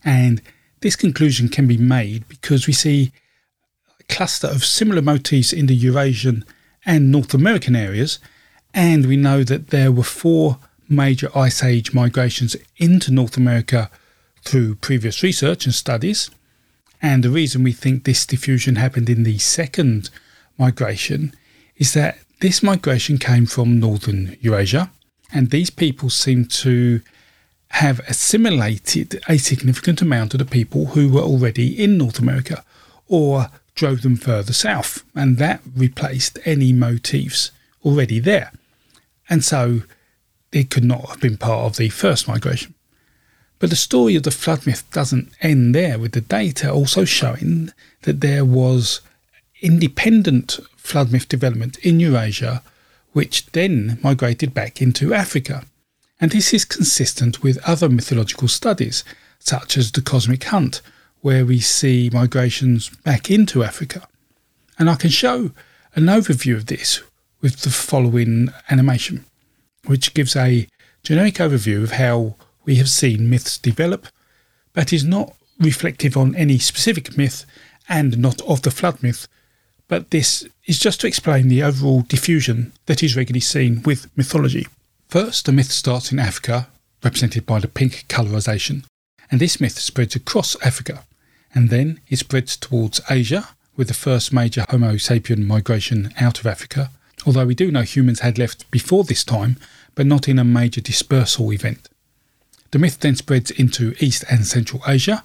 And 0.05 0.43
this 0.81 0.95
conclusion 0.95 1.49
can 1.49 1.65
be 1.65 1.77
made 1.77 2.27
because 2.27 2.67
we 2.67 2.73
see 2.73 3.11
a 3.99 4.03
cluster 4.13 4.47
of 4.47 4.63
similar 4.63 5.01
motifs 5.01 5.51
in 5.51 5.65
the 5.65 5.75
Eurasian 5.75 6.45
and 6.87 7.11
North 7.11 7.33
American 7.33 7.75
areas, 7.75 8.17
and 8.73 9.05
we 9.05 9.17
know 9.17 9.43
that 9.43 9.67
there 9.67 9.91
were 9.91 10.03
four 10.03 10.57
major 10.87 11.29
Ice 11.37 11.61
Age 11.61 11.93
migrations 11.93 12.55
into 12.77 13.11
North 13.11 13.35
America 13.35 13.91
through 14.43 14.75
previous 14.75 15.21
research 15.21 15.65
and 15.65 15.75
studies. 15.75 16.31
And 17.01 17.23
the 17.23 17.29
reason 17.29 17.61
we 17.61 17.73
think 17.73 18.05
this 18.05 18.25
diffusion 18.25 18.77
happened 18.77 19.09
in 19.09 19.23
the 19.23 19.37
second 19.37 20.09
migration 20.57 21.33
is 21.75 21.93
that 21.93 22.17
this 22.39 22.63
migration 22.63 23.17
came 23.17 23.45
from 23.45 23.79
northern 23.79 24.37
Eurasia, 24.39 24.89
and 25.33 25.49
these 25.49 25.69
people 25.69 26.09
seem 26.09 26.45
to 26.45 27.01
have 27.71 27.99
assimilated 28.07 29.21
a 29.27 29.37
significant 29.37 30.01
amount 30.01 30.33
of 30.33 30.37
the 30.37 30.45
people 30.45 30.87
who 30.87 31.09
were 31.09 31.21
already 31.21 31.67
in 31.83 31.97
North 31.97 32.17
America 32.17 32.63
or 33.07 33.49
drove 33.77 34.01
them 34.01 34.17
further 34.17 34.51
south, 34.51 35.03
and 35.15 35.37
that 35.37 35.61
replaced 35.75 36.37
any 36.43 36.73
motifs 36.73 37.51
already 37.85 38.19
there. 38.19 38.51
And 39.29 39.45
so 39.45 39.83
it 40.51 40.69
could 40.69 40.83
not 40.83 41.09
have 41.09 41.21
been 41.21 41.37
part 41.37 41.65
of 41.65 41.77
the 41.77 41.89
first 41.89 42.27
migration. 42.27 42.73
But 43.59 43.69
the 43.69 43.75
story 43.75 44.15
of 44.15 44.23
the 44.23 44.31
flood 44.31 44.67
myth 44.67 44.83
doesn't 44.91 45.31
end 45.41 45.73
there, 45.73 45.97
with 45.97 46.11
the 46.11 46.21
data 46.21 46.71
also 46.71 47.05
showing 47.05 47.71
that 48.01 48.21
there 48.21 48.45
was 48.45 49.01
independent 49.61 50.59
flood 50.75 51.11
myth 51.11 51.27
development 51.27 51.77
in 51.79 51.99
Eurasia, 51.99 52.61
which 53.13 53.45
then 53.47 53.99
migrated 54.03 54.53
back 54.53 54.81
into 54.81 55.13
Africa. 55.13 55.65
And 56.19 56.31
this 56.31 56.53
is 56.53 56.65
consistent 56.65 57.43
with 57.43 57.57
other 57.67 57.89
mythological 57.89 58.47
studies, 58.47 59.03
such 59.39 59.77
as 59.77 59.91
the 59.91 60.01
Cosmic 60.01 60.43
Hunt, 60.45 60.81
where 61.21 61.45
we 61.45 61.59
see 61.59 62.09
migrations 62.11 62.89
back 62.89 63.29
into 63.29 63.63
Africa. 63.63 64.07
And 64.79 64.89
I 64.89 64.95
can 64.95 65.09
show 65.09 65.51
an 65.95 66.05
overview 66.05 66.55
of 66.55 66.67
this 66.67 67.01
with 67.41 67.61
the 67.61 67.69
following 67.69 68.49
animation, 68.69 69.25
which 69.85 70.13
gives 70.13 70.35
a 70.35 70.67
generic 71.03 71.35
overview 71.35 71.83
of 71.83 71.91
how 71.91 72.35
we 72.65 72.75
have 72.75 72.89
seen 72.89 73.29
myths 73.29 73.57
develop, 73.57 74.07
but 74.73 74.93
is 74.93 75.03
not 75.03 75.35
reflective 75.59 76.15
on 76.15 76.35
any 76.35 76.59
specific 76.59 77.17
myth 77.17 77.45
and 77.89 78.17
not 78.17 78.41
of 78.41 78.61
the 78.61 78.71
flood 78.71 79.01
myth, 79.01 79.27
but 79.87 80.11
this 80.11 80.47
is 80.65 80.79
just 80.79 81.01
to 81.01 81.07
explain 81.07 81.47
the 81.47 81.63
overall 81.63 82.01
diffusion 82.01 82.73
that 82.85 83.01
is 83.01 83.15
regularly 83.15 83.39
seen 83.39 83.81
with 83.83 84.09
mythology. 84.17 84.67
First, 85.07 85.45
the 85.45 85.53
myth 85.53 85.71
starts 85.71 86.11
in 86.11 86.19
Africa, 86.19 86.67
represented 87.03 87.45
by 87.45 87.59
the 87.59 87.69
pink 87.69 88.05
colorization, 88.09 88.83
and 89.29 89.39
this 89.39 89.59
myth 89.59 89.77
spreads 89.79 90.15
across 90.15 90.55
Africa, 90.63 91.05
and 91.53 91.69
then 91.69 91.99
it 92.07 92.17
spreads 92.17 92.55
towards 92.57 93.01
Asia 93.09 93.49
with 93.75 93.87
the 93.87 93.93
first 93.93 94.33
major 94.33 94.65
Homo 94.69 94.93
sapien 94.93 95.45
migration 95.45 96.13
out 96.19 96.39
of 96.39 96.47
Africa, 96.47 96.89
although 97.25 97.45
we 97.45 97.55
do 97.55 97.71
know 97.71 97.81
humans 97.81 98.21
had 98.21 98.37
left 98.37 98.69
before 98.71 99.03
this 99.03 99.23
time, 99.23 99.57
but 99.95 100.05
not 100.05 100.27
in 100.27 100.39
a 100.39 100.43
major 100.43 100.81
dispersal 100.81 101.51
event. 101.51 101.89
The 102.71 102.79
myth 102.79 102.99
then 102.99 103.15
spreads 103.15 103.51
into 103.51 103.93
East 103.99 104.23
and 104.29 104.45
Central 104.45 104.81
Asia, 104.87 105.23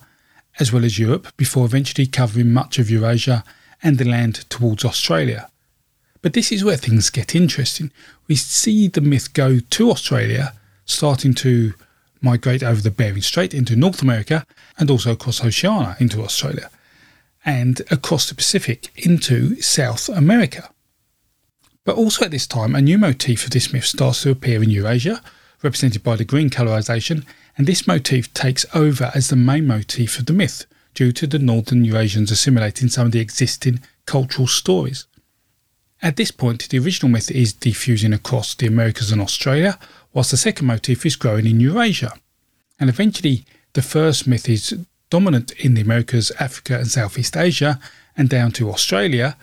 as 0.59 0.73
well 0.73 0.85
as 0.85 0.99
Europe, 0.99 1.29
before 1.37 1.65
eventually 1.65 2.07
covering 2.07 2.53
much 2.53 2.79
of 2.79 2.91
Eurasia 2.91 3.43
and 3.83 3.99
the 3.99 4.09
land 4.09 4.49
towards 4.49 4.85
Australia. 4.85 5.49
But 6.21 6.35
this 6.35 6.53
is 6.53 6.63
where 6.63 6.77
things 6.77 7.11
get 7.11 7.35
interesting. 7.35 7.91
We 8.29 8.37
see 8.37 8.87
the 8.87 9.01
myth 9.01 9.33
go 9.33 9.59
to 9.59 9.91
Australia, 9.91 10.55
starting 10.85 11.35
to 11.35 11.75
migrate 12.23 12.63
over 12.63 12.81
the 12.81 12.91
Bering 12.91 13.23
Strait 13.23 13.53
into 13.53 13.77
North 13.77 14.03
America 14.03 14.47
and 14.79 14.91
also 14.91 15.13
across 15.13 15.45
Oceania 15.45 15.97
into 15.99 16.23
Australia 16.23 16.71
and 17.45 17.83
across 17.91 18.29
the 18.29 18.35
Pacific 18.35 18.91
into 18.97 19.61
South 19.61 20.09
America. 20.09 20.71
But 21.85 21.97
also 21.97 22.25
at 22.25 22.31
this 22.31 22.47
time, 22.47 22.75
a 22.75 22.81
new 22.81 22.99
motif 22.99 23.45
of 23.45 23.51
this 23.51 23.73
myth 23.73 23.85
starts 23.85 24.23
to 24.23 24.31
appear 24.31 24.63
in 24.63 24.71
Eurasia, 24.71 25.21
represented 25.63 26.03
by 26.03 26.17
the 26.17 26.25
green 26.25 26.51
colorization, 26.51 27.25
and 27.59 27.67
this 27.67 27.87
motif 27.87 28.33
takes 28.33 28.65
over 28.75 29.11
as 29.15 29.29
the 29.29 29.37
main 29.37 29.67
motif 29.67 30.19
of 30.19 30.27
the 30.27 30.33
myth 30.33 30.67
due 30.95 31.13
to 31.13 31.27
the 31.27 31.39
northern 31.39 31.85
Eurasians 31.85 32.31
assimilating 32.31 32.89
some 32.89 33.07
of 33.07 33.13
the 33.13 33.21
existing 33.21 33.81
cultural 34.07 34.47
stories. 34.47 35.07
At 36.01 36.17
this 36.17 36.31
point, 36.31 36.69
the 36.69 36.79
original 36.79 37.11
myth 37.11 37.31
is 37.31 37.53
diffusing 37.53 38.13
across 38.13 38.55
the 38.55 38.67
Americas 38.67 39.13
and 39.13 39.21
Australia, 39.21 39.79
whilst 40.13 40.31
the 40.31 40.37
second 40.37 40.67
motif 40.67 41.07
is 41.07 41.17
growing 41.17 41.47
in 41.47 41.61
Eurasia. 41.61 42.13
And 42.79 42.91
eventually, 42.91 43.45
the 43.73 43.83
first 43.83 44.27
myth 44.27 44.49
is 44.49 44.77
dominant 45.11 45.53
in 45.53 45.75
the 45.75 45.81
Americas, 45.83 46.33
Africa, 46.39 46.77
and 46.77 46.89
Southeast 46.89 47.37
Asia, 47.37 47.79
and 48.17 48.29
down 48.29 48.53
to 48.53 48.71
Australia, 48.71 49.37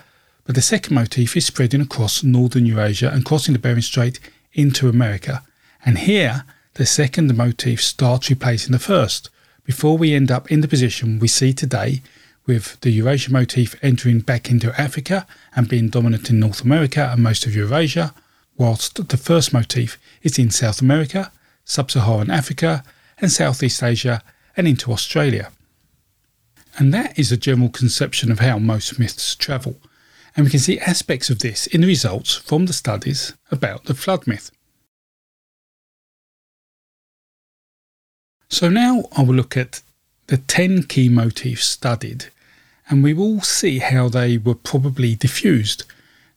but 0.44 0.54
the 0.54 0.62
second 0.62 0.94
motif 0.94 1.36
is 1.36 1.46
spreading 1.46 1.80
across 1.80 2.22
northern 2.22 2.66
Eurasia 2.66 3.10
and 3.10 3.24
crossing 3.24 3.52
the 3.52 3.58
Bering 3.58 3.82
Strait 3.82 4.18
into 4.52 4.88
America. 4.88 5.42
And 5.84 5.98
here, 5.98 6.44
the 6.74 6.86
second 6.86 7.36
motif 7.36 7.82
starts 7.82 8.30
replacing 8.30 8.72
the 8.72 8.78
first, 8.78 9.30
before 9.64 9.96
we 9.96 10.14
end 10.14 10.30
up 10.30 10.50
in 10.50 10.60
the 10.60 10.68
position 10.68 11.18
we 11.18 11.28
see 11.28 11.52
today 11.52 12.02
with 12.46 12.80
the 12.80 12.90
Eurasia 12.90 13.30
motif 13.30 13.76
entering 13.82 14.20
back 14.20 14.50
into 14.50 14.78
Africa 14.80 15.26
and 15.54 15.68
being 15.68 15.88
dominant 15.88 16.30
in 16.30 16.40
North 16.40 16.62
America 16.62 17.10
and 17.12 17.22
most 17.22 17.46
of 17.46 17.54
Eurasia, 17.54 18.12
whilst 18.60 19.08
the 19.08 19.16
first 19.16 19.54
motif 19.54 19.98
is 20.22 20.38
in 20.38 20.50
South 20.50 20.82
America, 20.82 21.32
Sub 21.64 21.90
Saharan 21.90 22.30
Africa, 22.30 22.84
and 23.18 23.32
Southeast 23.32 23.82
Asia 23.82 24.22
and 24.54 24.68
into 24.68 24.92
Australia. 24.92 25.50
And 26.78 26.92
that 26.92 27.18
is 27.18 27.32
a 27.32 27.38
general 27.38 27.70
conception 27.70 28.30
of 28.30 28.40
how 28.40 28.58
most 28.58 28.98
myths 28.98 29.34
travel, 29.34 29.76
and 30.36 30.44
we 30.44 30.50
can 30.50 30.60
see 30.60 30.78
aspects 30.78 31.30
of 31.30 31.38
this 31.38 31.66
in 31.68 31.80
the 31.80 31.86
results 31.86 32.34
from 32.34 32.66
the 32.66 32.74
studies 32.74 33.32
about 33.50 33.84
the 33.84 33.94
flood 33.94 34.26
myth. 34.26 34.50
So 38.50 38.68
now 38.68 39.04
I 39.16 39.22
will 39.22 39.34
look 39.34 39.56
at 39.56 39.80
the 40.26 40.36
10 40.36 40.82
key 40.82 41.08
motifs 41.08 41.66
studied 41.66 42.26
and 42.90 43.02
we 43.02 43.14
will 43.14 43.40
see 43.40 43.78
how 43.78 44.08
they 44.08 44.36
were 44.36 44.56
probably 44.56 45.14
diffused. 45.14 45.84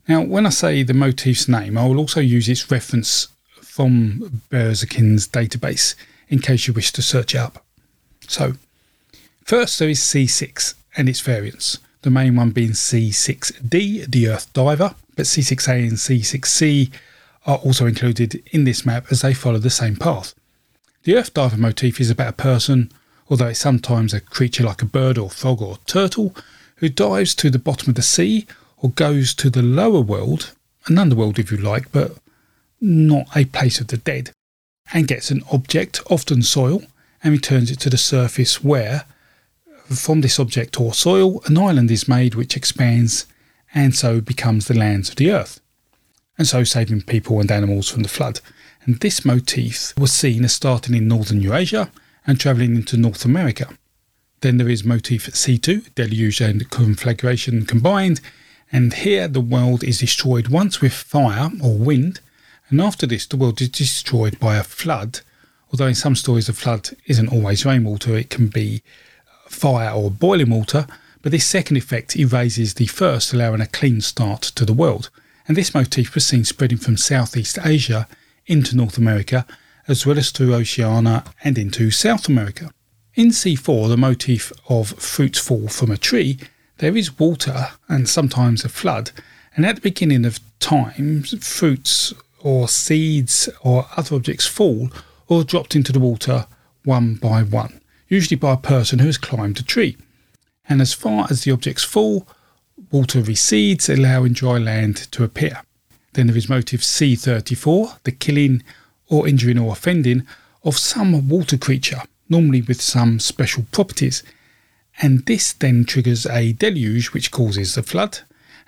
Now, 0.07 0.21
when 0.21 0.45
I 0.45 0.49
say 0.49 0.83
the 0.83 0.93
motif's 0.93 1.47
name, 1.47 1.77
I 1.77 1.87
will 1.87 1.99
also 1.99 2.19
use 2.19 2.49
its 2.49 2.69
reference 2.69 3.29
from 3.61 4.41
Berezkin's 4.49 5.27
database 5.27 5.95
in 6.27 6.39
case 6.39 6.67
you 6.67 6.73
wish 6.73 6.91
to 6.93 7.01
search 7.01 7.35
it 7.35 7.39
up. 7.39 7.63
So, 8.27 8.53
first 9.45 9.79
there 9.79 9.89
is 9.89 9.99
C6 9.99 10.73
and 10.97 11.07
its 11.07 11.21
variants, 11.21 11.79
the 12.01 12.09
main 12.09 12.35
one 12.35 12.51
being 12.51 12.71
C6D, 12.71 14.11
the 14.11 14.27
Earth 14.27 14.51
Diver, 14.53 14.95
but 15.15 15.25
C6A 15.25 15.87
and 15.87 15.97
C6C 15.97 16.91
are 17.45 17.57
also 17.57 17.85
included 17.85 18.43
in 18.51 18.65
this 18.65 18.85
map 18.85 19.05
as 19.09 19.21
they 19.21 19.33
follow 19.33 19.57
the 19.57 19.69
same 19.69 19.95
path. 19.95 20.33
The 21.03 21.15
Earth 21.15 21.33
Diver 21.33 21.57
motif 21.57 22.01
is 22.01 22.09
about 22.09 22.29
a 22.29 22.33
person, 22.33 22.91
although 23.29 23.47
it's 23.47 23.59
sometimes 23.59 24.13
a 24.13 24.21
creature 24.21 24.63
like 24.63 24.81
a 24.81 24.85
bird 24.85 25.17
or 25.17 25.29
frog 25.29 25.61
or 25.61 25.77
turtle, 25.85 26.35
who 26.77 26.89
dives 26.89 27.33
to 27.35 27.49
the 27.49 27.59
bottom 27.59 27.89
of 27.89 27.95
the 27.95 28.01
sea 28.01 28.45
or 28.83 28.91
goes 28.91 29.33
to 29.33 29.49
the 29.49 29.61
lower 29.61 30.01
world, 30.01 30.53
an 30.87 30.99
underworld 30.99 31.39
if 31.39 31.49
you 31.49 31.57
like, 31.57 31.89
but 31.93 32.17
not 32.81 33.25
a 33.35 33.45
place 33.45 33.79
of 33.79 33.87
the 33.87 33.97
dead, 33.97 34.29
and 34.93 35.07
gets 35.07 35.31
an 35.31 35.41
object, 35.51 36.01
often 36.11 36.43
soil, 36.43 36.83
and 37.23 37.31
returns 37.31 37.71
it 37.71 37.79
to 37.79 37.89
the 37.89 37.97
surface 37.97 38.61
where, 38.61 39.05
from 39.85 40.19
this 40.19 40.37
object 40.37 40.81
or 40.81 40.93
soil, 40.93 41.41
an 41.45 41.57
island 41.57 41.89
is 41.89 42.09
made 42.09 42.35
which 42.35 42.57
expands 42.57 43.25
and 43.73 43.95
so 43.95 44.19
becomes 44.19 44.67
the 44.67 44.77
lands 44.77 45.09
of 45.09 45.15
the 45.15 45.31
earth, 45.31 45.61
and 46.37 46.45
so 46.45 46.65
saving 46.65 47.01
people 47.01 47.39
and 47.39 47.49
animals 47.51 47.89
from 47.89 48.03
the 48.03 48.09
flood. 48.09 48.41
And 48.83 48.99
this 48.99 49.23
motif 49.23 49.97
was 49.97 50.11
seen 50.11 50.43
as 50.43 50.53
starting 50.53 50.93
in 50.93 51.07
northern 51.07 51.39
Eurasia 51.39 51.89
and 52.27 52.37
travelling 52.37 52.75
into 52.75 52.97
North 52.97 53.23
America. 53.23 53.69
Then 54.41 54.57
there 54.57 54.67
is 54.67 54.83
motif 54.83 55.27
C2, 55.27 55.95
deluge 55.95 56.41
and 56.41 56.69
conflagration 56.69 57.65
combined, 57.65 58.19
and 58.73 58.91
here 58.91 59.27
the 59.27 59.39
world 59.39 59.83
is 59.83 59.99
destroyed 59.99 60.47
once 60.47 60.81
with 60.81 60.91
fire 60.91 61.51
or 61.63 61.77
wind, 61.77 62.19
and 62.69 62.81
after 62.81 63.05
this 63.05 63.27
the 63.27 63.37
world 63.37 63.61
is 63.61 63.69
destroyed 63.69 64.39
by 64.39 64.57
a 64.57 64.63
flood. 64.63 65.19
Although 65.71 65.87
in 65.87 65.95
some 65.95 66.15
stories 66.15 66.47
the 66.47 66.53
flood 66.53 66.89
isn't 67.05 67.31
always 67.31 67.65
rainwater, 67.65 68.17
it 68.17 68.31
can 68.31 68.47
be 68.47 68.81
uh, 69.27 69.49
fire 69.49 69.91
or 69.91 70.09
boiling 70.09 70.49
water, 70.49 70.87
but 71.21 71.31
this 71.31 71.45
second 71.45 71.77
effect 71.77 72.15
erases 72.17 72.73
the 72.73 72.87
first, 72.87 73.31
allowing 73.31 73.61
a 73.61 73.67
clean 73.67 74.01
start 74.01 74.41
to 74.41 74.65
the 74.65 74.73
world. 74.73 75.11
And 75.47 75.55
this 75.55 75.75
motif 75.75 76.15
was 76.15 76.25
seen 76.25 76.43
spreading 76.43 76.79
from 76.79 76.97
Southeast 76.97 77.59
Asia 77.63 78.07
into 78.47 78.75
North 78.75 78.97
America, 78.97 79.45
as 79.87 80.05
well 80.05 80.17
as 80.17 80.31
through 80.31 80.53
Oceania 80.55 81.23
and 81.43 81.57
into 81.59 81.91
South 81.91 82.27
America. 82.27 82.71
In 83.13 83.27
C4, 83.27 83.87
the 83.89 83.97
motif 83.97 84.51
of 84.67 84.89
fruits 84.99 85.37
fall 85.37 85.67
from 85.67 85.91
a 85.91 85.97
tree, 85.97 86.39
there 86.83 86.97
is 86.97 87.17
water 87.17 87.69
and 87.87 88.09
sometimes 88.09 88.65
a 88.65 88.69
flood, 88.69 89.11
and 89.55 89.65
at 89.65 89.75
the 89.75 89.81
beginning 89.81 90.25
of 90.25 90.39
time, 90.59 91.23
fruits 91.23 92.13
or 92.41 92.67
seeds 92.67 93.47
or 93.61 93.87
other 93.95 94.15
objects 94.15 94.45
fall 94.45 94.89
or 95.27 95.43
dropped 95.43 95.75
into 95.75 95.91
the 95.91 95.99
water 95.99 96.45
one 96.83 97.15
by 97.15 97.41
one, 97.41 97.79
usually 98.09 98.35
by 98.35 98.53
a 98.53 98.57
person 98.57 98.99
who 98.99 99.05
has 99.05 99.17
climbed 99.17 99.59
a 99.59 99.63
tree 99.63 99.95
and 100.67 100.81
as 100.81 100.93
far 100.93 101.27
as 101.29 101.43
the 101.43 101.51
objects 101.51 101.83
fall, 101.83 102.27
water 102.91 103.21
recedes, 103.21 103.89
allowing 103.89 104.33
dry 104.33 104.57
land 104.57 104.95
to 105.11 105.23
appear. 105.23 105.61
Then 106.13 106.27
there 106.27 106.37
is 106.37 106.49
motive 106.49 106.81
C34, 106.81 108.03
the 108.03 108.11
killing 108.11 108.63
or 109.07 109.27
injuring 109.27 109.59
or 109.59 109.71
offending 109.71 110.25
of 110.63 110.77
some 110.77 111.27
water 111.27 111.57
creature, 111.57 112.01
normally 112.29 112.61
with 112.61 112.81
some 112.81 113.19
special 113.19 113.65
properties. 113.71 114.23
And 115.01 115.25
this 115.25 115.53
then 115.53 115.85
triggers 115.85 116.25
a 116.25 116.53
deluge 116.53 117.13
which 117.13 117.31
causes 117.31 117.75
the 117.75 117.83
flood, 117.83 118.19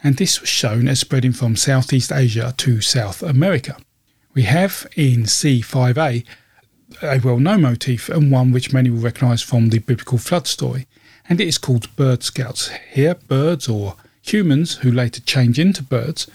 and 0.04 0.18
this 0.18 0.42
was 0.42 0.50
shown 0.50 0.88
as 0.88 1.00
spreading 1.00 1.34
from 1.34 1.56
Southeast 1.56 2.12
Asia 2.12 2.54
to 2.58 2.82
South 2.82 3.22
America. 3.24 3.78
We 4.34 4.44
have 4.44 4.88
in 4.96 5.24
C5a 5.24 6.26
a 7.02 7.20
well 7.20 7.40
known 7.40 7.62
motif 7.62 8.10
and 8.10 8.32
one 8.32 8.52
which 8.52 8.74
many 8.74 8.90
will 8.90 9.00
recognise 9.00 9.42
from 9.42 9.70
the 9.70 9.80
biblical 9.80 10.18
flood 10.18 10.48
story 10.48 10.88
and 11.28 11.42
it 11.42 11.48
is 11.48 11.58
called 11.58 11.96
Bird 11.96 12.24
Scouts. 12.24 12.70
Here, 12.92 13.16
birds 13.16 13.68
or 13.68 13.96
humans 14.22 14.78
who 14.78 14.92
later 14.92 15.22
change 15.22 15.60
into 15.60 15.84
birds 15.84 16.28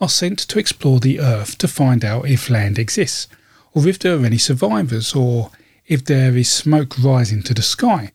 are 0.00 0.08
sent 0.08 0.38
to 0.38 0.58
explore 0.58 1.00
the 1.00 1.20
earth 1.20 1.58
to 1.58 1.68
find 1.68 2.04
out 2.04 2.28
if 2.28 2.50
land 2.50 2.78
exists, 2.78 3.28
or 3.72 3.88
if 3.88 3.98
there 3.98 4.16
are 4.16 4.24
any 4.24 4.38
survivors, 4.38 5.14
or 5.14 5.50
if 5.86 6.04
there 6.04 6.36
is 6.36 6.50
smoke 6.50 6.98
rising 6.98 7.42
to 7.42 7.54
the 7.54 7.62
sky. 7.62 8.12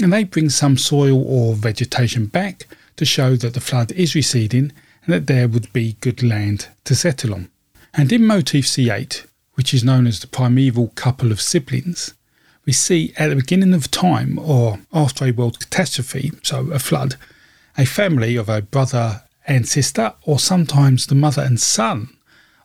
And 0.00 0.12
they 0.12 0.24
bring 0.24 0.50
some 0.50 0.76
soil 0.76 1.22
or 1.26 1.54
vegetation 1.54 2.26
back 2.26 2.66
to 2.96 3.04
show 3.04 3.36
that 3.36 3.54
the 3.54 3.60
flood 3.60 3.92
is 3.92 4.14
receding 4.14 4.72
and 5.04 5.14
that 5.14 5.26
there 5.26 5.48
would 5.48 5.72
be 5.72 5.96
good 6.00 6.22
land 6.22 6.68
to 6.84 6.94
settle 6.94 7.34
on. 7.34 7.50
And 7.94 8.12
in 8.12 8.26
motif 8.26 8.66
C8, 8.66 9.26
which 9.54 9.74
is 9.74 9.84
known 9.84 10.06
as 10.06 10.20
the 10.20 10.26
primeval 10.26 10.88
couple 10.94 11.30
of 11.30 11.40
siblings, 11.40 12.14
we 12.64 12.72
see 12.72 13.12
at 13.16 13.28
the 13.28 13.36
beginning 13.36 13.74
of 13.74 13.90
time 13.90 14.38
or 14.38 14.78
after 14.92 15.26
a 15.26 15.32
world 15.32 15.58
catastrophe, 15.60 16.32
so 16.42 16.70
a 16.70 16.78
flood, 16.78 17.16
a 17.76 17.84
family 17.84 18.36
of 18.36 18.48
a 18.48 18.62
brother 18.62 19.22
and 19.46 19.68
sister, 19.68 20.14
or 20.22 20.38
sometimes 20.38 21.06
the 21.06 21.14
mother 21.14 21.42
and 21.42 21.60
son, 21.60 22.16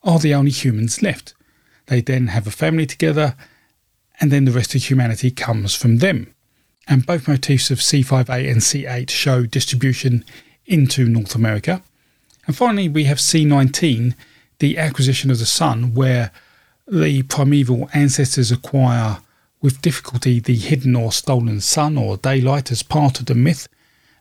are 0.03 0.19
the 0.19 0.33
only 0.33 0.51
humans 0.51 1.01
left. 1.01 1.33
They 1.87 2.01
then 2.01 2.27
have 2.27 2.45
a 2.45 2.51
family 2.51 2.85
together, 2.85 3.35
and 4.19 4.31
then 4.31 4.45
the 4.45 4.51
rest 4.51 4.75
of 4.75 4.83
humanity 4.83 5.31
comes 5.31 5.73
from 5.73 5.97
them. 5.97 6.33
And 6.87 7.05
both 7.05 7.27
motifs 7.27 7.69
of 7.69 7.79
C5A 7.79 8.49
and 8.49 8.61
C8 8.61 9.09
show 9.09 9.45
distribution 9.45 10.23
into 10.65 11.07
North 11.07 11.35
America. 11.35 11.81
And 12.45 12.55
finally, 12.55 12.87
we 12.87 13.03
have 13.05 13.17
C19, 13.17 14.15
the 14.59 14.77
acquisition 14.77 15.29
of 15.29 15.39
the 15.39 15.45
sun, 15.45 15.93
where 15.93 16.31
the 16.87 17.23
primeval 17.23 17.89
ancestors 17.93 18.51
acquire 18.51 19.17
with 19.61 19.81
difficulty 19.81 20.39
the 20.39 20.55
hidden 20.55 20.95
or 20.95 21.11
stolen 21.11 21.59
sun 21.59 21.97
or 21.97 22.17
daylight 22.17 22.71
as 22.71 22.83
part 22.83 23.19
of 23.19 23.25
the 23.25 23.35
myth. 23.35 23.67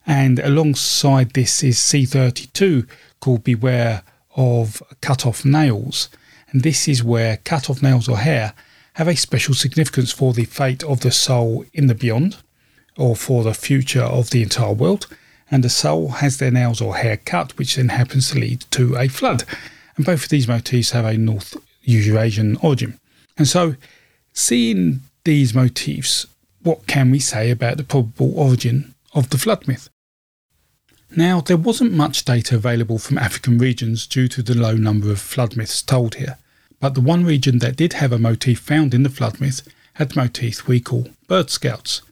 And 0.07 0.39
alongside 0.41 1.33
this 1.35 1.63
is 1.63 1.79
C32 1.79 2.89
called 3.21 3.45
Beware 3.45 4.03
of 4.35 4.83
Cut 5.01 5.25
Off 5.25 5.45
Nails. 5.45 6.09
And 6.51 6.63
this 6.63 6.89
is 6.89 7.05
where 7.05 7.39
cut 7.39 7.69
off 7.69 7.83
nails 7.83 8.09
or 8.09 8.19
hair 8.19 8.55
have 8.95 9.09
a 9.09 9.17
special 9.17 9.55
significance 9.55 10.11
for 10.11 10.33
the 10.33 10.45
fate 10.45 10.83
of 10.85 11.01
the 11.01 11.11
soul 11.11 11.65
in 11.73 11.87
the 11.87 11.95
beyond 11.95 12.39
or 12.97 13.17
for 13.17 13.45
the 13.45 13.55
future 13.55 14.03
of 14.03 14.31
the 14.31 14.43
entire 14.43 14.73
world. 14.73 15.07
And 15.51 15.63
the 15.63 15.71
soul 15.71 16.09
has 16.09 16.39
their 16.39 16.51
nails 16.51 16.81
or 16.81 16.97
hair 16.97 17.19
cut, 17.19 17.57
which 17.57 17.77
then 17.77 17.91
happens 17.91 18.31
to 18.31 18.39
lead 18.39 18.65
to 18.73 18.97
a 18.97 19.09
flood. 19.09 19.45
And 19.97 20.05
both 20.05 20.25
of 20.25 20.29
these 20.29 20.49
motifs 20.49 20.91
have 20.91 21.05
a 21.05 21.17
North 21.17 21.57
Eurasian 21.83 22.57
origin. 22.63 22.99
And 23.39 23.47
so, 23.47 23.77
seeing 24.33 25.03
these 25.25 25.55
motifs, 25.55 26.27
what 26.63 26.87
can 26.87 27.11
we 27.11 27.21
say 27.21 27.51
about 27.51 27.77
the 27.77 27.85
probable 27.85 28.39
origin 28.39 28.95
of 29.15 29.31
the 29.31 29.39
flood 29.39 29.69
myth? 29.69 29.89
Now, 31.15 31.41
there 31.41 31.57
wasn't 31.57 31.93
much 31.93 32.25
data 32.25 32.57
available 32.57 32.99
from 32.99 33.19
African 33.19 33.59
regions 33.59 34.07
due 34.07 34.29
to 34.29 34.43
the 34.43 34.57
low 34.57 34.75
number 34.75 35.11
of 35.11 35.21
flood 35.21 35.57
myths 35.57 35.81
told 35.81 36.17
here, 36.17 36.37
but 36.81 36.95
the 36.95 37.01
one 37.01 37.25
region 37.25 37.61
that 37.61 37.77
did 37.77 37.95
have 37.95 38.13
a 38.13 38.19
motif 38.19 38.59
found 38.59 38.93
in 38.93 39.05
the 39.05 39.09
flood 39.09 39.41
myth 39.41 39.67
had 39.95 40.11
the 40.11 40.21
motif 40.21 40.67
we 40.67 40.81
call 40.81 41.09
bird 41.29 41.51
scouts, 41.51 42.03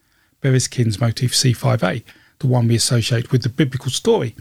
Berezkin's 0.45 1.01
motif 1.01 1.33
C5a, 1.33 2.03
the 2.37 2.47
one 2.47 2.67
we 2.67 2.75
associate 2.75 3.31
with 3.31 3.41
the 3.41 3.49
biblical 3.49 3.89
story. 3.89 4.35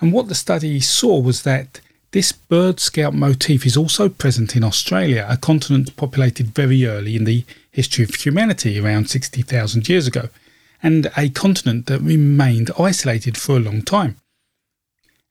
And 0.00 0.12
what 0.12 0.26
the 0.26 0.34
study 0.34 0.80
saw 0.80 1.20
was 1.20 1.44
that 1.44 1.80
this 2.10 2.32
bird 2.32 2.80
scout 2.80 3.14
motif 3.14 3.64
is 3.64 3.76
also 3.76 4.08
present 4.08 4.56
in 4.56 4.64
Australia, 4.64 5.24
a 5.28 5.36
continent 5.36 5.94
populated 5.96 6.48
very 6.48 6.84
early 6.84 7.14
in 7.14 7.24
the 7.24 7.44
history 7.70 8.02
of 8.02 8.12
humanity, 8.12 8.80
around 8.80 9.08
60,000 9.08 9.88
years 9.88 10.08
ago, 10.08 10.30
and 10.82 11.12
a 11.16 11.28
continent 11.28 11.86
that 11.86 12.00
remained 12.00 12.72
isolated 12.76 13.36
for 13.36 13.56
a 13.56 13.60
long 13.60 13.82
time. 13.82 14.16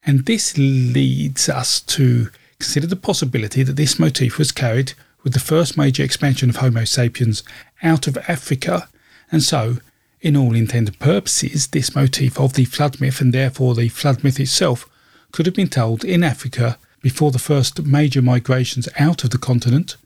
And 0.06 0.24
this 0.24 0.56
leads 0.56 1.50
us 1.50 1.82
to 1.82 2.30
consider 2.58 2.86
the 2.86 2.96
possibility 2.96 3.62
that 3.62 3.76
this 3.76 3.98
motif 3.98 4.38
was 4.38 4.50
carried 4.50 4.94
with 5.22 5.34
the 5.34 5.40
first 5.40 5.76
major 5.76 6.02
expansion 6.02 6.48
of 6.48 6.56
Homo 6.56 6.84
sapiens 6.84 7.42
out 7.82 8.06
of 8.06 8.16
Africa, 8.26 8.88
and 9.30 9.42
so, 9.42 9.76
in 10.20 10.36
all 10.36 10.54
intended 10.54 10.98
purposes, 10.98 11.68
this 11.68 11.94
motif 11.94 12.38
of 12.38 12.54
the 12.54 12.64
flood 12.64 13.00
myth 13.00 13.20
and 13.20 13.32
therefore 13.32 13.74
the 13.74 13.88
flood 13.88 14.22
myth 14.22 14.38
itself 14.38 14.88
could 15.32 15.46
have 15.46 15.54
been 15.54 15.68
told 15.68 16.04
in 16.04 16.22
Africa 16.22 16.78
before 17.02 17.30
the 17.30 17.38
first 17.38 17.82
major 17.84 18.20
migrations 18.20 18.88
out 18.98 19.24
of 19.24 19.30
the 19.30 19.38
continent. 19.38 19.96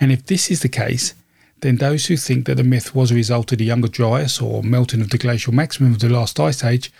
And 0.00 0.10
if 0.10 0.26
this 0.26 0.50
is 0.50 0.60
the 0.60 0.68
case, 0.68 1.14
then 1.60 1.76
those 1.76 2.06
who 2.06 2.16
think 2.16 2.46
that 2.46 2.56
the 2.56 2.64
myth 2.64 2.94
was 2.94 3.10
a 3.10 3.14
result 3.14 3.52
of 3.52 3.58
the 3.58 3.64
Younger 3.64 3.88
Dryas 3.88 4.40
or 4.40 4.62
melting 4.62 5.00
of 5.00 5.10
the 5.10 5.18
glacial 5.18 5.52
maximum 5.52 5.92
of 5.92 6.00
the 6.00 6.08
last 6.08 6.40
ice 6.40 6.64
age 6.64 6.92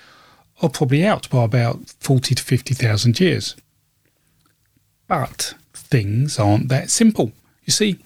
are 0.60 0.68
probably 0.68 1.04
out 1.04 1.28
by 1.30 1.44
about 1.44 1.88
40 2.00 2.34
to 2.34 2.42
50,000 2.42 3.18
years. 3.18 3.56
But 5.08 5.54
things 5.74 6.38
aren't 6.38 6.68
that 6.68 6.90
simple. 6.90 7.32
You 7.64 7.72
see, 7.72 7.98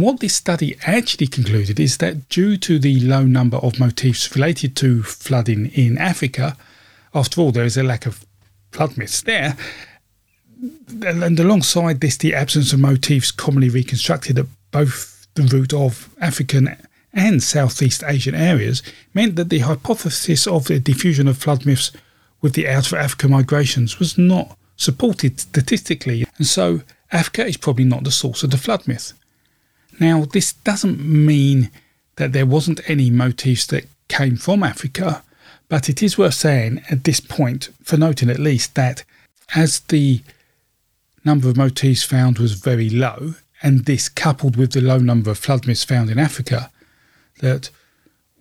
What 0.00 0.20
this 0.20 0.34
study 0.34 0.78
actually 0.86 1.26
concluded 1.26 1.78
is 1.78 1.98
that 1.98 2.30
due 2.30 2.56
to 2.56 2.78
the 2.78 3.00
low 3.00 3.24
number 3.24 3.58
of 3.58 3.78
motifs 3.78 4.34
related 4.34 4.74
to 4.76 5.02
flooding 5.02 5.66
in 5.66 5.98
Africa, 5.98 6.56
after 7.14 7.42
all, 7.42 7.52
there 7.52 7.66
is 7.66 7.76
a 7.76 7.82
lack 7.82 8.06
of 8.06 8.24
flood 8.72 8.96
myths 8.96 9.20
there, 9.20 9.58
and 11.04 11.38
alongside 11.38 12.00
this, 12.00 12.16
the 12.16 12.34
absence 12.34 12.72
of 12.72 12.80
motifs 12.80 13.30
commonly 13.30 13.68
reconstructed 13.68 14.38
at 14.38 14.46
both 14.70 15.26
the 15.34 15.42
root 15.42 15.74
of 15.74 16.08
African 16.18 16.78
and 17.12 17.42
Southeast 17.42 18.02
Asian 18.06 18.34
areas 18.34 18.82
meant 19.12 19.36
that 19.36 19.50
the 19.50 19.58
hypothesis 19.58 20.46
of 20.46 20.64
the 20.64 20.80
diffusion 20.80 21.28
of 21.28 21.36
flood 21.36 21.66
myths 21.66 21.92
with 22.40 22.54
the 22.54 22.66
out 22.66 22.86
of 22.86 22.94
Africa 22.94 23.28
migrations 23.28 23.98
was 23.98 24.16
not 24.16 24.56
supported 24.76 25.40
statistically, 25.40 26.24
and 26.38 26.46
so 26.46 26.80
Africa 27.12 27.44
is 27.44 27.58
probably 27.58 27.84
not 27.84 28.04
the 28.04 28.10
source 28.10 28.42
of 28.42 28.50
the 28.50 28.56
flood 28.56 28.88
myth. 28.88 29.12
Now, 30.00 30.24
this 30.24 30.54
doesn't 30.54 30.98
mean 30.98 31.70
that 32.16 32.32
there 32.32 32.46
wasn't 32.46 32.88
any 32.88 33.10
motifs 33.10 33.66
that 33.66 33.86
came 34.08 34.36
from 34.36 34.62
Africa, 34.62 35.22
but 35.68 35.88
it 35.88 36.02
is 36.02 36.18
worth 36.18 36.34
saying 36.34 36.82
at 36.90 37.04
this 37.04 37.20
point, 37.20 37.68
for 37.84 37.98
noting 37.98 38.30
at 38.30 38.38
least, 38.38 38.74
that 38.74 39.04
as 39.54 39.80
the 39.80 40.22
number 41.24 41.48
of 41.48 41.56
motifs 41.56 42.02
found 42.02 42.38
was 42.38 42.54
very 42.54 42.88
low, 42.88 43.34
and 43.62 43.84
this 43.84 44.08
coupled 44.08 44.56
with 44.56 44.72
the 44.72 44.80
low 44.80 44.98
number 44.98 45.30
of 45.30 45.38
flood 45.38 45.66
myths 45.66 45.84
found 45.84 46.10
in 46.10 46.18
Africa, 46.18 46.70
that 47.40 47.68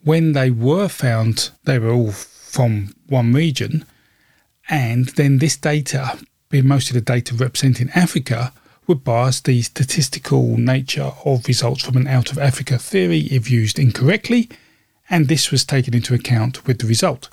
when 0.04 0.32
they 0.32 0.50
were 0.50 0.88
found, 0.88 1.50
they 1.66 1.78
were 1.78 1.92
all 1.92 2.12
from 2.12 2.96
one 3.08 3.34
region, 3.34 3.86
and 4.70 5.10
then 5.10 5.40
this 5.40 5.58
data, 5.58 6.18
being 6.50 6.68
most 6.68 6.90
of 6.90 6.94
the 6.94 7.02
data 7.02 7.36
representing 7.36 7.90
Africa, 7.94 8.54
would 8.90 9.04
bias 9.04 9.40
the 9.40 9.62
statistical 9.62 10.58
nature 10.58 11.12
of 11.24 11.48
results 11.48 11.84
from 11.84 11.96
an 11.96 12.08
out 12.08 12.32
of 12.32 12.40
Africa 12.40 12.80
theory 12.80 13.20
if 13.32 13.50
used 13.50 13.78
incorrectly, 13.78 14.50
and 15.12 15.28
this 15.28 15.52
was 15.52 15.64
taken 15.64 15.94
into 15.94 16.16
account 16.16 16.66
with 16.66 16.80
the 16.80 16.88
result. 16.88 17.30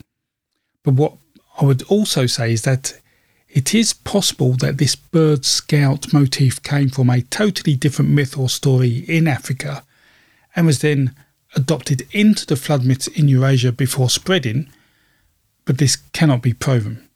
But 0.85 0.95
what 0.95 1.15
I 1.59 1.65
would 1.65 1.83
also 1.85 2.27
say 2.27 2.53
is 2.53 2.63
that 2.63 3.01
it 3.49 3.75
is 3.75 3.95
possible 3.95 4.53
that 4.59 4.77
this 4.77 4.95
bird 4.95 5.47
scout 5.47 6.13
motif 6.13 6.63
came 6.63 6.91
from 6.91 7.09
a 7.09 7.23
totally 7.23 7.75
different 7.75 8.11
myth 8.11 8.37
or 8.37 8.51
story 8.51 8.99
in 9.09 9.27
Africa 9.27 9.83
and 10.55 10.67
was 10.67 10.81
then 10.81 11.15
adopted 11.55 12.07
into 12.13 12.45
the 12.45 12.57
flood 12.57 12.85
myths 12.85 13.07
in 13.07 13.29
Eurasia 13.29 13.73
before 13.73 14.11
spreading, 14.11 14.69
but 15.65 15.79
this 15.79 15.97
cannot 15.97 16.43
be 16.43 16.53
proven. 16.53 17.09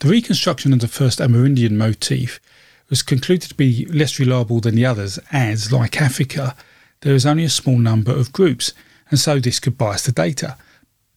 The 0.00 0.08
reconstruction 0.08 0.72
of 0.72 0.80
the 0.80 0.88
first 0.88 1.18
Amerindian 1.18 1.72
motif 1.72 2.40
was 2.88 3.02
concluded 3.02 3.48
to 3.48 3.54
be 3.54 3.86
less 3.86 4.18
reliable 4.18 4.60
than 4.60 4.74
the 4.74 4.86
others, 4.86 5.18
as, 5.32 5.72
like 5.72 6.00
Africa, 6.00 6.56
there 7.00 7.14
is 7.14 7.26
only 7.26 7.44
a 7.44 7.50
small 7.50 7.78
number 7.78 8.12
of 8.12 8.32
groups, 8.32 8.72
and 9.10 9.18
so 9.18 9.38
this 9.38 9.60
could 9.60 9.76
bias 9.76 10.04
the 10.04 10.12
data. 10.12 10.56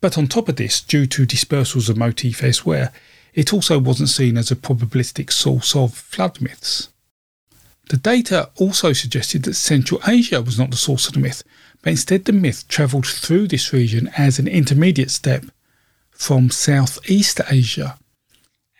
But 0.02 0.18
on 0.18 0.28
top 0.28 0.50
of 0.50 0.56
this, 0.56 0.82
due 0.82 1.06
to 1.08 1.26
dispersals 1.26 1.90
of 1.90 1.98
motif 1.98 2.44
elsewhere, 2.44 2.92
it 3.34 3.54
also 3.54 3.78
wasn't 3.78 4.10
seen 4.10 4.38
as 4.38 4.52
a 4.52 4.56
probabilistic 4.56 5.32
source 5.32 5.76
of 5.76 5.94
flood 5.94 6.42
myths. 6.42 6.90
The 7.90 7.98
data 7.98 8.50
also 8.58 8.94
suggested 8.94 9.44
that 9.44 9.56
Central 9.56 10.00
Asia 10.08 10.42
was 10.42 10.60
not 10.60 10.72
the 10.72 10.78
source 10.78 11.08
of 11.08 11.14
the 11.14 11.20
myth, 11.20 11.44
but 11.82 11.92
instead 11.92 12.26
the 12.26 12.34
myth 12.34 12.68
travelled 12.68 13.08
through 13.08 13.48
this 13.48 13.74
region 13.74 14.10
as 14.18 14.38
an 14.38 14.48
intermediate 14.48 15.12
step 15.12 15.46
from 16.12 16.50
Southeast 16.50 17.42
Asia. 17.50 17.98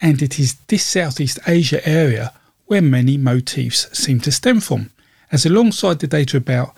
And 0.02 0.22
it 0.22 0.40
is 0.40 0.56
this 0.68 0.86
Southeast 0.86 1.40
Asia 1.48 1.88
area 1.88 2.34
where 2.70 2.82
many 2.84 3.18
motifs 3.18 3.90
seem 3.98 4.20
to 4.20 4.32
stem 4.32 4.60
from, 4.60 4.92
as 5.32 5.44
alongside 5.44 5.98
the 5.98 6.06
data 6.06 6.38
about 6.38 6.76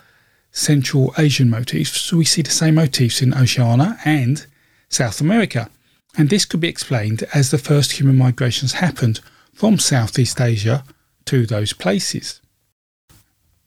Central 0.49 1.13
Asian 1.17 1.49
motifs, 1.49 2.13
we 2.13 2.23
see 2.23 2.41
the 2.41 2.49
same 2.49 2.75
motifs 2.75 3.21
in 3.21 3.33
Oceania 3.33 3.99
and 4.05 4.45
South 4.87 5.19
America, 5.19 5.69
and 6.17 6.29
this 6.29 6.45
could 6.45 6.61
be 6.61 6.69
explained 6.69 7.25
as 7.33 7.51
the 7.51 7.57
first 7.57 7.91
human 7.91 8.17
migrations 8.17 8.71
happened 8.71 9.19
from 9.53 9.77
Southeast 9.77 10.39
Asia 10.39 10.85
to 11.25 11.45
those 11.45 11.73
places. 11.73 12.39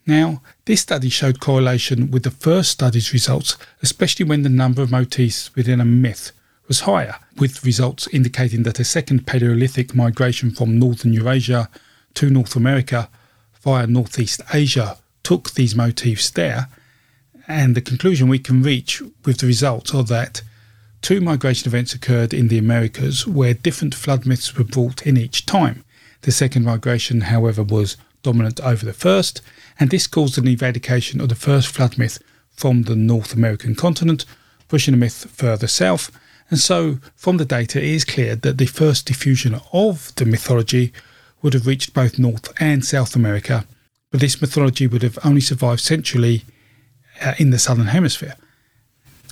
Now, 0.07 0.41
this 0.65 0.81
study 0.81 1.11
showed 1.11 1.41
correlation 1.41 2.11
with 2.11 2.23
the 2.23 2.31
first 2.31 2.71
study's 2.71 3.13
results, 3.13 3.59
especially 3.83 4.25
when 4.25 4.45
the 4.45 4.49
number 4.49 4.81
of 4.81 4.91
motifs 4.91 5.55
within 5.55 5.79
a 5.79 5.85
myth 5.85 6.33
was 6.69 6.81
higher, 6.81 7.17
with 7.37 7.67
results 7.67 8.09
indicating 8.13 8.63
that 8.63 8.81
a 8.81 8.85
second 8.85 9.27
Paleolithic 9.27 9.95
migration 9.95 10.51
from 10.53 10.79
northern 10.79 11.13
Eurasia 11.13 11.69
to 12.15 12.31
North 12.31 12.57
America 12.57 13.09
via 13.63 13.87
Northeast 13.87 14.41
Asia 14.53 14.99
took 15.23 15.53
these 15.53 15.75
motifs 15.75 16.31
there, 16.31 16.69
and 17.49 17.75
the 17.75 17.81
conclusion 17.81 18.29
we 18.29 18.39
can 18.39 18.63
reach 18.63 19.03
with 19.25 19.39
the 19.39 19.47
results 19.47 19.95
are 19.95 20.05
that 20.05 20.43
two 21.03 21.21
migration 21.21 21.69
events 21.69 21.95
occurred 21.95 22.33
in 22.33 22.49
the 22.49 22.59
Americas 22.59 23.27
where 23.27 23.55
different 23.55 23.95
flood 23.95 24.27
myths 24.27 24.57
were 24.57 24.65
brought 24.65 25.07
in 25.07 25.17
each 25.17 25.45
time. 25.47 25.85
The 26.23 26.33
second 26.33 26.65
migration, 26.65 27.23
however, 27.23 27.63
was 27.63 27.97
dominant 28.23 28.61
over 28.61 28.87
the 28.87 28.93
first, 28.93 29.43
and 29.79 29.91
this 29.91 30.07
caused 30.07 30.39
an 30.39 30.49
eradication 30.49 31.21
of 31.21 31.29
the 31.29 31.35
first 31.35 31.69
flood 31.69 31.99
myth 31.99 32.23
from 32.51 32.83
the 32.83 32.97
North 32.97 33.35
American 33.35 33.75
continent, 33.75 34.25
pushing 34.69 34.93
the 34.93 34.99
myth 34.99 35.31
further 35.31 35.67
south. 35.67 36.11
And 36.51 36.59
so, 36.59 36.99
from 37.17 37.37
the 37.37 37.45
data, 37.45 37.79
it 37.79 37.85
is 37.85 38.05
clear 38.05 38.37
that 38.37 38.59
the 38.59 38.67
first 38.67 39.07
diffusion 39.07 39.61
of 39.73 40.15
the 40.17 40.25
mythology 40.25 40.93
would 41.45 41.53
have 41.53 41.67
reached 41.67 41.93
both 41.93 42.19
North 42.19 42.51
and 42.59 42.83
South 42.83 43.15
America, 43.15 43.67
but 44.11 44.21
this 44.21 44.41
mythology 44.41 44.87
would 44.87 45.03
have 45.03 45.19
only 45.23 45.43
survived 45.43 45.83
centrally 45.83 46.43
uh, 47.21 47.35
in 47.39 47.51
the 47.51 47.59
Southern 47.59 47.89
Hemisphere. 47.89 48.35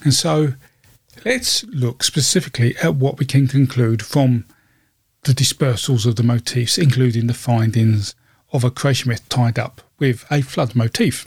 And 0.04 0.12
so 0.12 0.52
let's 1.24 1.64
look 1.64 2.02
specifically 2.02 2.76
at 2.82 2.96
what 2.96 3.18
we 3.18 3.24
can 3.24 3.48
conclude 3.48 4.04
from 4.04 4.44
the 5.22 5.32
dispersals 5.32 6.04
of 6.04 6.16
the 6.16 6.22
motifs, 6.22 6.76
including 6.76 7.28
the 7.28 7.34
findings 7.34 8.14
of 8.52 8.62
a 8.62 8.70
creation 8.70 9.08
myth 9.08 9.26
tied 9.30 9.58
up 9.58 9.80
with 9.98 10.26
a 10.30 10.42
flood 10.42 10.74
motif. 10.74 11.26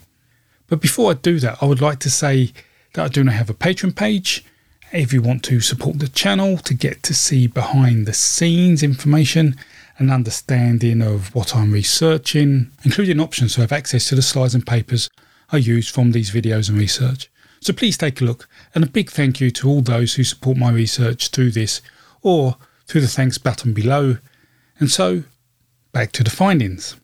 But 0.67 0.82
before 0.82 1.10
I 1.10 1.15
do 1.15 1.39
that, 1.39 1.58
I 1.63 1.65
would 1.65 1.82
like 1.82 2.00
to 2.02 2.12
say 2.12 2.54
that 2.93 3.06
I 3.06 3.08
do 3.08 3.24
not 3.24 3.34
have 3.34 3.50
a 3.50 3.56
Patreon 3.56 3.95
page. 3.95 4.45
If 4.91 5.12
you 5.12 5.24
want 5.24 5.43
to 5.45 5.62
support 5.62 5.98
the 5.98 6.08
channel 6.08 6.58
to 6.60 6.76
get 6.76 7.02
to 7.04 7.13
see 7.15 7.48
behind 7.48 8.06
the 8.06 8.13
scenes 8.13 8.84
information 8.84 9.56
an 9.97 10.10
understanding 10.10 11.01
of 11.01 11.34
what 11.34 11.55
I'm 11.55 11.71
researching, 11.71 12.71
including 12.84 13.19
options 13.19 13.55
to 13.55 13.62
have 13.62 13.71
access 13.71 14.10
to 14.10 14.15
the 14.15 14.21
slides 14.21 14.53
and 14.53 14.65
papers 14.65 15.10
I 15.51 15.58
use 15.58 15.88
from 15.88 16.12
these 16.12 16.31
videos 16.31 16.69
and 16.69 16.77
research. 16.77 17.29
So 17.62 17.73
please 17.73 17.97
take 17.97 18.21
a 18.21 18.25
look, 18.25 18.47
and 18.73 18.84
a 18.84 18.88
big 18.88 19.10
thank 19.10 19.39
you 19.39 19.51
to 19.51 19.69
all 19.69 19.81
those 19.81 20.15
who 20.15 20.23
support 20.23 20.58
my 20.58 20.71
research 20.71 21.29
through 21.29 21.51
this 21.51 21.81
or 22.21 22.58
through 22.86 23.01
the 23.01 23.08
thanks 23.08 23.38
button 23.38 23.73
below. 23.73 24.17
And 24.79 24.91
so, 24.91 25.23
back 25.91 26.12
to 26.13 26.23
the 26.23 26.29
findings. 26.29 26.95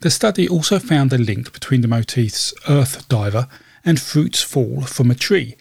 The 0.00 0.10
study 0.10 0.48
also 0.48 0.78
found 0.78 1.12
a 1.12 1.18
link 1.18 1.52
between 1.52 1.82
the 1.82 1.88
motifs 1.88 2.54
Earth 2.68 3.08
Diver 3.08 3.48
and 3.84 4.00
Fruits 4.00 4.42
Fall 4.42 4.82
from 4.82 5.10
a 5.10 5.14
Tree, 5.14 5.56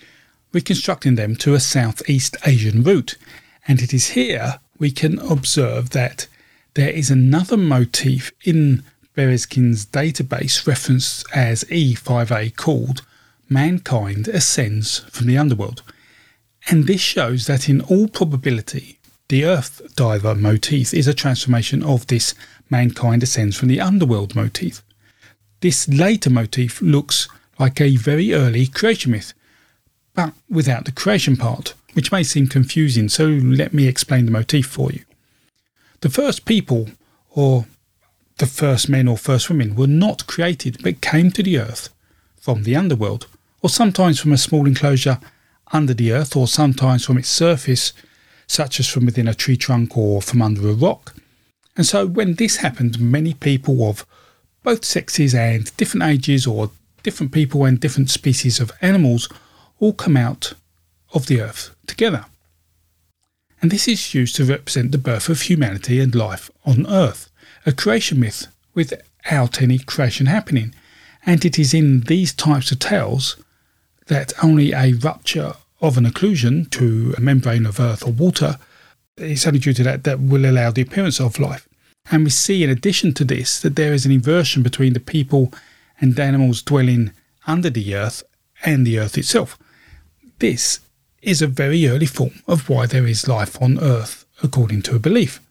reconstructing 0.51 1.15
them 1.15 1.35
to 1.37 1.53
a 1.53 1.59
Southeast 1.59 2.37
Asian 2.45 2.81
route, 2.81 3.17
and 3.67 3.81
it 3.81 3.93
is 3.93 4.09
here 4.09 4.59
we 4.77 4.91
can 4.91 5.19
observe 5.19 5.91
that 5.91 6.27
there 6.73 6.89
is 6.89 7.09
another 7.09 7.57
motif 7.57 8.31
in 8.43 8.83
Berezkin's 9.15 9.85
database 9.85 10.67
referenced 10.67 11.25
as 11.33 11.63
E5A 11.65 12.55
called 12.55 13.01
Mankind 13.47 14.27
Ascends 14.27 14.99
from 15.11 15.27
the 15.27 15.37
Underworld. 15.37 15.83
And 16.67 16.85
this 16.85 17.01
shows 17.01 17.47
that 17.47 17.69
in 17.69 17.81
all 17.81 18.07
probability, 18.07 18.99
the 19.29 19.45
Earth 19.45 19.81
Diver 19.95 20.35
motif 20.35 20.93
is 20.93 21.07
a 21.07 21.13
transformation 21.13 21.81
of 21.81 22.07
this 22.07 22.35
Mankind 22.69 23.23
Ascends 23.23 23.55
from 23.55 23.69
the 23.69 23.79
Underworld 23.79 24.35
motif. 24.35 24.83
This 25.61 25.87
later 25.87 26.29
motif 26.29 26.81
looks 26.81 27.29
like 27.57 27.79
a 27.79 27.95
very 27.95 28.33
early 28.33 28.67
creation 28.67 29.11
myth, 29.11 29.33
but 30.13 30.33
without 30.49 30.85
the 30.85 30.91
creation 30.91 31.37
part 31.37 31.73
which 31.95 32.11
may 32.11 32.23
seem 32.23 32.45
confusing, 32.45 33.07
so 33.07 33.25
let 33.25 33.73
me 33.73 33.87
explain 33.87 34.25
the 34.25 34.31
motif 34.31 34.65
for 34.65 34.91
you. 34.91 35.01
The 36.01 36.09
first 36.09 36.43
people, 36.43 36.89
or 37.29 37.67
the 38.37 38.45
first 38.45 38.89
men 38.89 39.07
or 39.07 39.17
first 39.17 39.49
women, 39.49 39.75
were 39.75 39.87
not 39.87 40.27
created 40.27 40.83
but 40.83 40.99
came 40.99 41.31
to 41.31 41.41
the 41.41 41.57
earth 41.57 41.87
from 42.35 42.63
the 42.63 42.75
underworld, 42.75 43.27
or 43.61 43.69
sometimes 43.69 44.19
from 44.19 44.33
a 44.33 44.37
small 44.37 44.67
enclosure 44.67 45.21
under 45.71 45.93
the 45.93 46.11
earth, 46.11 46.35
or 46.35 46.49
sometimes 46.49 47.05
from 47.05 47.17
its 47.17 47.29
surface, 47.29 47.93
such 48.45 48.77
as 48.81 48.89
from 48.89 49.05
within 49.05 49.29
a 49.29 49.33
tree 49.33 49.55
trunk 49.55 49.97
or 49.97 50.21
from 50.21 50.41
under 50.41 50.67
a 50.69 50.73
rock. 50.73 51.15
And 51.77 51.85
so, 51.85 52.05
when 52.05 52.35
this 52.35 52.57
happened, 52.57 52.99
many 52.99 53.33
people 53.33 53.87
of 53.89 54.05
both 54.63 54.83
sexes 54.83 55.33
and 55.33 55.75
different 55.77 56.03
ages, 56.03 56.45
or 56.45 56.71
different 57.03 57.31
people 57.31 57.63
and 57.63 57.79
different 57.79 58.09
species 58.09 58.59
of 58.59 58.73
animals, 58.81 59.29
all 59.79 59.93
come 59.93 60.17
out 60.17 60.53
of 61.15 61.25
the 61.25 61.41
earth 61.41 61.75
together. 61.87 62.25
And 63.61 63.71
this 63.71 63.87
is 63.87 64.13
used 64.13 64.35
to 64.35 64.45
represent 64.45 64.91
the 64.91 64.99
birth 64.99 65.29
of 65.29 65.41
humanity 65.41 65.99
and 65.99 66.13
life 66.13 66.51
on 66.65 66.85
earth, 66.85 67.31
a 67.65 67.71
creation 67.71 68.19
myth 68.19 68.47
with 68.75 68.93
without 69.25 69.61
any 69.61 69.79
creation 69.79 70.27
happening. 70.27 70.73
And 71.25 71.43
it 71.43 71.57
is 71.57 71.73
in 71.73 72.01
these 72.01 72.33
types 72.33 72.71
of 72.71 72.79
tales 72.79 73.37
that 74.07 74.33
only 74.43 74.71
a 74.73 74.93
rupture 74.93 75.53
of 75.81 75.97
an 75.97 76.05
occlusion 76.05 76.69
to 76.71 77.15
a 77.17 77.21
membrane 77.21 77.65
of 77.65 77.79
earth 77.79 78.05
or 78.05 78.11
water 78.11 78.59
it's 79.17 79.47
only 79.47 79.59
due 79.59 79.73
to 79.73 79.83
that 79.83 80.03
that 80.03 80.19
will 80.19 80.45
allow 80.45 80.71
the 80.71 80.81
appearance 80.81 81.21
of 81.21 81.39
life. 81.39 81.67
And 82.11 82.25
we 82.25 82.29
see, 82.29 82.63
in 82.63 82.69
addition 82.69 83.13
to 83.13 83.23
this, 83.23 83.61
that 83.61 83.75
there 83.75 83.93
is 83.93 84.05
an 84.05 84.11
inversion 84.11 84.61
between 84.61 84.93
the 84.93 84.99
people 84.99 85.53
and 85.99 86.19
animals 86.19 86.61
dwelling 86.61 87.11
under 87.47 87.69
the 87.69 87.95
earth 87.95 88.23
and 88.65 88.85
the 88.85 88.99
earth 88.99 89.17
itself. 89.17 89.57
This 90.39 90.81
is 91.25 91.41
a 91.41 91.47
very 91.47 91.87
early 91.87 92.05
form 92.05 92.41
of 92.47 92.69
why 92.69 92.85
there 92.85 93.07
is 93.07 93.27
life 93.27 93.59
on 93.61 93.79
earth, 93.79 94.25
according 94.43 94.83
to 94.83 94.95
a 94.95 94.99
belief. 94.99 95.41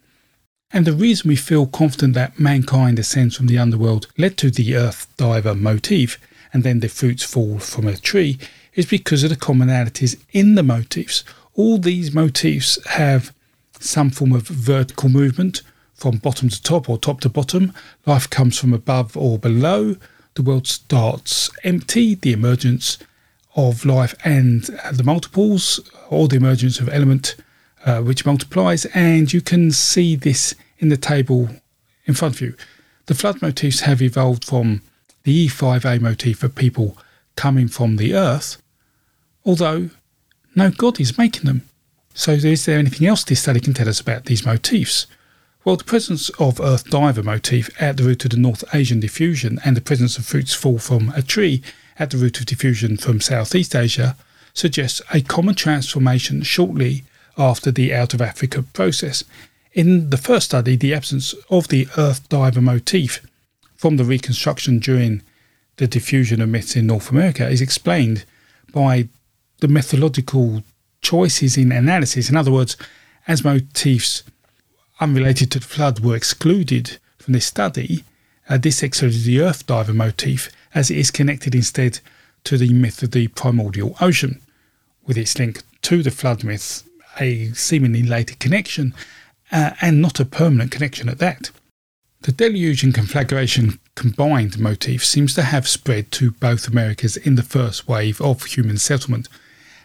And 0.72 0.86
the 0.86 0.92
reason 0.92 1.28
we 1.28 1.36
feel 1.36 1.66
confident 1.66 2.14
that 2.14 2.38
mankind 2.38 2.98
ascends 2.98 3.36
from 3.36 3.46
the 3.46 3.58
underworld 3.58 4.06
led 4.16 4.36
to 4.38 4.50
the 4.50 4.76
earth 4.76 5.06
diver 5.16 5.54
motif, 5.54 6.18
and 6.52 6.62
then 6.62 6.80
the 6.80 6.88
fruits 6.88 7.24
fall 7.24 7.58
from 7.58 7.86
a 7.88 7.96
tree, 7.96 8.38
is 8.74 8.86
because 8.86 9.24
of 9.24 9.30
the 9.30 9.36
commonalities 9.36 10.16
in 10.32 10.54
the 10.54 10.62
motifs. 10.62 11.24
All 11.54 11.78
these 11.78 12.14
motifs 12.14 12.78
have 12.86 13.34
some 13.80 14.10
form 14.10 14.32
of 14.32 14.48
vertical 14.48 15.08
movement 15.08 15.62
from 15.94 16.18
bottom 16.18 16.48
to 16.48 16.62
top 16.62 16.88
or 16.88 16.98
top 16.98 17.20
to 17.20 17.28
bottom. 17.28 17.72
Life 18.06 18.30
comes 18.30 18.58
from 18.58 18.72
above 18.72 19.16
or 19.16 19.38
below. 19.38 19.96
The 20.34 20.42
world 20.42 20.66
starts 20.66 21.50
empty, 21.62 22.14
the 22.14 22.32
emergence 22.32 22.98
of 23.56 23.84
life 23.84 24.14
and 24.24 24.64
the 24.92 25.04
multiples, 25.04 25.80
or 26.08 26.28
the 26.28 26.36
emergence 26.36 26.80
of 26.80 26.88
element 26.88 27.36
uh, 27.84 28.00
which 28.00 28.26
multiplies. 28.26 28.84
And 28.86 29.32
you 29.32 29.40
can 29.40 29.70
see 29.70 30.16
this 30.16 30.54
in 30.78 30.88
the 30.88 30.96
table 30.96 31.48
in 32.06 32.14
front 32.14 32.34
of 32.34 32.40
you. 32.40 32.54
The 33.06 33.14
flood 33.14 33.42
motifs 33.42 33.80
have 33.80 34.02
evolved 34.02 34.44
from 34.44 34.82
the 35.24 35.46
E5A 35.46 36.00
motif 36.00 36.42
of 36.42 36.54
people 36.54 36.96
coming 37.36 37.68
from 37.68 37.96
the 37.96 38.14
earth, 38.14 38.62
although 39.44 39.90
no 40.54 40.70
God 40.70 41.00
is 41.00 41.18
making 41.18 41.44
them. 41.44 41.68
So, 42.14 42.32
is 42.32 42.64
there 42.64 42.78
anything 42.78 43.08
else 43.08 43.24
this 43.24 43.42
study 43.42 43.60
can 43.60 43.74
tell 43.74 43.88
us 43.88 44.00
about 44.00 44.26
these 44.26 44.46
motifs? 44.46 45.06
Well, 45.64 45.76
the 45.76 45.84
presence 45.84 46.28
of 46.38 46.60
Earth 46.60 46.88
Diver 46.90 47.22
motif 47.22 47.70
at 47.80 47.96
the 47.96 48.04
root 48.04 48.24
of 48.24 48.30
the 48.30 48.36
North 48.36 48.62
Asian 48.74 49.00
diffusion 49.00 49.58
and 49.64 49.76
the 49.76 49.80
presence 49.80 50.18
of 50.18 50.26
fruits 50.26 50.54
fall 50.54 50.78
from 50.78 51.08
a 51.16 51.22
tree 51.22 51.62
at 51.98 52.10
the 52.10 52.16
root 52.16 52.40
of 52.40 52.46
diffusion 52.46 52.96
from 52.96 53.20
Southeast 53.20 53.74
Asia 53.74 54.16
suggests 54.52 55.02
a 55.12 55.20
common 55.20 55.54
transformation 55.54 56.42
shortly 56.42 57.04
after 57.36 57.70
the 57.70 57.92
out 57.92 58.14
of 58.14 58.22
Africa 58.22 58.62
process. 58.62 59.24
In 59.72 60.10
the 60.10 60.16
first 60.16 60.46
study, 60.46 60.76
the 60.76 60.94
absence 60.94 61.34
of 61.50 61.68
the 61.68 61.88
Earth 61.96 62.28
Diver 62.28 62.60
motif 62.60 63.20
from 63.76 63.96
the 63.96 64.04
reconstruction 64.04 64.78
during 64.78 65.22
the 65.76 65.88
diffusion 65.88 66.40
of 66.40 66.48
myths 66.48 66.76
in 66.76 66.86
North 66.86 67.10
America 67.10 67.48
is 67.48 67.60
explained 67.60 68.24
by 68.72 69.08
the 69.58 69.68
methodological 69.68 70.62
choices 71.02 71.56
in 71.56 71.72
analysis. 71.72 72.30
In 72.30 72.36
other 72.36 72.52
words, 72.52 72.76
as 73.26 73.44
motifs 73.44 74.22
unrelated 75.00 75.50
to 75.50 75.58
the 75.58 75.66
flood 75.66 76.00
were 76.00 76.14
excluded 76.14 76.98
from 77.18 77.32
this 77.32 77.46
study, 77.46 78.04
uh, 78.48 78.58
this 78.58 78.82
excluded 78.82 79.22
the 79.22 79.40
Earth 79.40 79.66
diver 79.66 79.94
motif 79.94 80.50
as 80.74 80.90
it 80.90 80.98
is 80.98 81.10
connected 81.10 81.54
instead 81.54 82.00
to 82.44 82.58
the 82.58 82.72
myth 82.72 83.02
of 83.02 83.12
the 83.12 83.28
primordial 83.28 83.96
ocean, 84.00 84.40
with 85.06 85.16
its 85.16 85.38
link 85.38 85.62
to 85.82 86.02
the 86.02 86.10
flood 86.10 86.44
myth, 86.44 86.82
a 87.20 87.48
seemingly 87.52 88.02
later 88.02 88.34
connection, 88.36 88.94
uh, 89.52 89.70
and 89.80 90.02
not 90.02 90.20
a 90.20 90.24
permanent 90.24 90.70
connection 90.70 91.08
at 91.08 91.18
that. 91.18 91.50
The 92.22 92.32
deluge 92.32 92.82
and 92.82 92.94
conflagration 92.94 93.78
combined 93.94 94.58
motif 94.58 95.04
seems 95.04 95.34
to 95.34 95.42
have 95.42 95.68
spread 95.68 96.10
to 96.12 96.30
both 96.32 96.66
Americas 96.66 97.16
in 97.18 97.34
the 97.34 97.42
first 97.42 97.86
wave 97.86 98.20
of 98.20 98.44
human 98.44 98.78
settlement, 98.78 99.28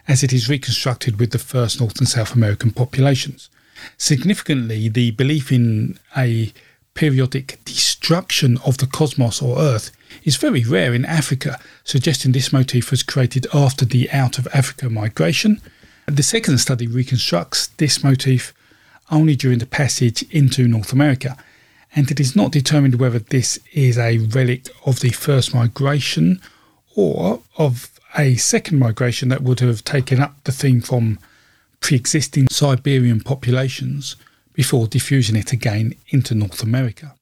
as 0.08 0.24
it 0.24 0.34
is 0.34 0.50
reconstructed 0.50 1.20
with 1.20 1.32
the 1.32 1.38
first 1.38 1.80
North 1.80 2.00
and 2.00 2.08
South 2.08 2.34
American 2.34 2.72
populations. 2.72 3.50
Significantly, 3.98 4.90
the 4.90 5.12
belief 5.12 5.52
in 5.52 6.00
a 6.18 6.52
periodic 7.00 7.58
destruction 7.64 8.58
of 8.66 8.78
the 8.80 8.86
cosmos 8.86 9.42
or 9.42 9.58
Earth 9.58 9.90
is 10.26 10.36
very 10.36 10.66
rare 10.66 10.94
in 10.94 11.06
Africa, 11.06 11.58
suggesting 11.86 12.34
this 12.34 12.52
motif 12.52 12.92
was 12.92 13.04
created 13.04 13.48
after 13.54 13.86
the 13.86 14.12
out 14.12 14.38
of 14.38 14.50
Africa 14.54 14.90
migration. 14.90 15.62
The 16.08 16.24
second 16.24 16.58
study 16.58 16.88
reconstructs 16.88 17.68
this 17.78 18.04
motif 18.04 18.54
only 19.10 19.38
during 19.38 19.60
the 19.60 19.66
passage 19.66 20.24
into 20.24 20.68
North 20.68 20.92
America, 20.92 21.38
and 21.96 22.12
it 22.12 22.20
is 22.20 22.36
not 22.36 22.52
determined 22.52 22.96
whether 22.96 23.20
this 23.20 23.60
is 23.72 23.98
a 23.98 24.18
relic 24.18 24.68
of 24.86 25.00
the 25.00 25.12
first 25.12 25.56
migration 25.56 26.42
or 26.98 27.42
of 27.58 27.98
a 28.18 28.36
second 28.36 28.78
migration 28.78 29.30
that 29.30 29.42
would 29.42 29.62
have 29.62 29.86
taken 29.86 30.20
up 30.20 30.36
the 30.44 30.52
theme 30.52 30.82
from 30.82 31.18
pre 31.80 31.96
existing 31.96 32.50
Siberian 32.50 33.22
populations 33.22 34.18
before 34.60 34.88
diffusing 34.88 35.38
it 35.38 35.54
again 35.54 35.96
into 36.10 36.36
North 36.36 36.62
America. 36.62 37.16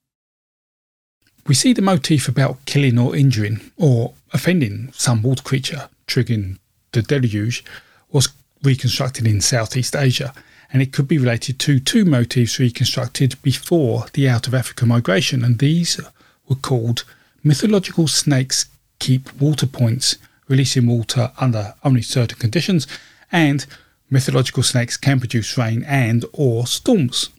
We 1.46 1.54
see 1.54 1.72
the 1.72 1.84
motif 1.84 2.28
about 2.28 2.66
killing 2.66 2.98
or 2.98 3.16
injuring 3.16 3.60
or 3.78 4.16
offending 4.34 4.92
some 4.94 5.22
water 5.22 5.44
creature, 5.44 5.88
triggering 6.08 6.58
the 6.94 7.04
deluge, 7.04 7.64
was 8.12 8.30
reconstructed 8.64 9.28
in 9.28 9.40
Southeast 9.40 9.96
Asia, 9.96 10.34
and 10.74 10.82
it 10.82 10.92
could 10.92 11.08
be 11.08 11.20
related 11.20 11.60
to 11.60 11.80
two 11.80 12.06
motifs 12.06 12.58
reconstructed 12.58 13.40
before 13.44 14.08
the 14.14 14.28
out 14.28 14.48
of 14.48 14.56
Africa 14.56 14.88
migration, 14.88 15.44
and 15.44 15.60
these 15.60 16.02
were 16.50 16.56
called 16.56 17.04
mythological 17.44 18.08
snakes 18.08 18.66
keep 18.98 19.32
water 19.40 19.68
points 19.68 20.18
releasing 20.48 20.88
water 20.88 21.32
under 21.38 21.76
only 21.84 22.02
certain 22.02 22.40
conditions, 22.40 22.88
and 23.32 23.68
mythological 24.10 24.64
snakes 24.64 24.98
can 24.98 25.20
produce 25.20 25.58
rain 25.58 25.84
and 25.84 26.26
or 26.34 26.68
storms. 26.68 27.30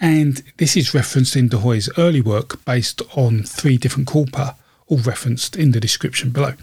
And 0.00 0.42
this 0.58 0.76
is 0.76 0.94
referenced 0.94 1.36
in 1.36 1.48
d'Huy's 1.48 1.88
early 1.96 2.20
work 2.20 2.64
based 2.64 3.00
on 3.16 3.42
three 3.42 3.78
different 3.78 4.06
corpora, 4.06 4.56
all 4.88 4.98
referenced 4.98 5.56
in 5.56 5.72
the 5.72 5.80
description 5.80 6.30
below. 6.30 6.54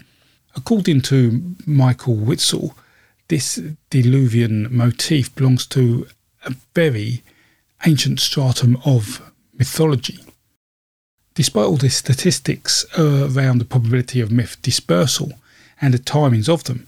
According 0.56 1.00
to 1.02 1.56
Michael 1.66 2.14
Witzel, 2.14 2.76
this 3.28 3.58
Diluvian 3.90 4.70
motif 4.70 5.34
belongs 5.34 5.66
to 5.66 6.06
a 6.44 6.54
very 6.74 7.22
ancient 7.84 8.20
stratum 8.20 8.78
of 8.84 9.32
mythology. 9.52 10.18
Despite 11.34 11.64
all 11.64 11.76
the 11.76 11.90
statistics 11.90 12.84
around 12.96 13.58
the 13.58 13.64
probability 13.64 14.20
of 14.20 14.30
myth 14.30 14.56
dispersal, 14.62 15.32
and 15.80 15.92
the 15.92 15.98
timings 15.98 16.48
of 16.48 16.64
them. 16.64 16.86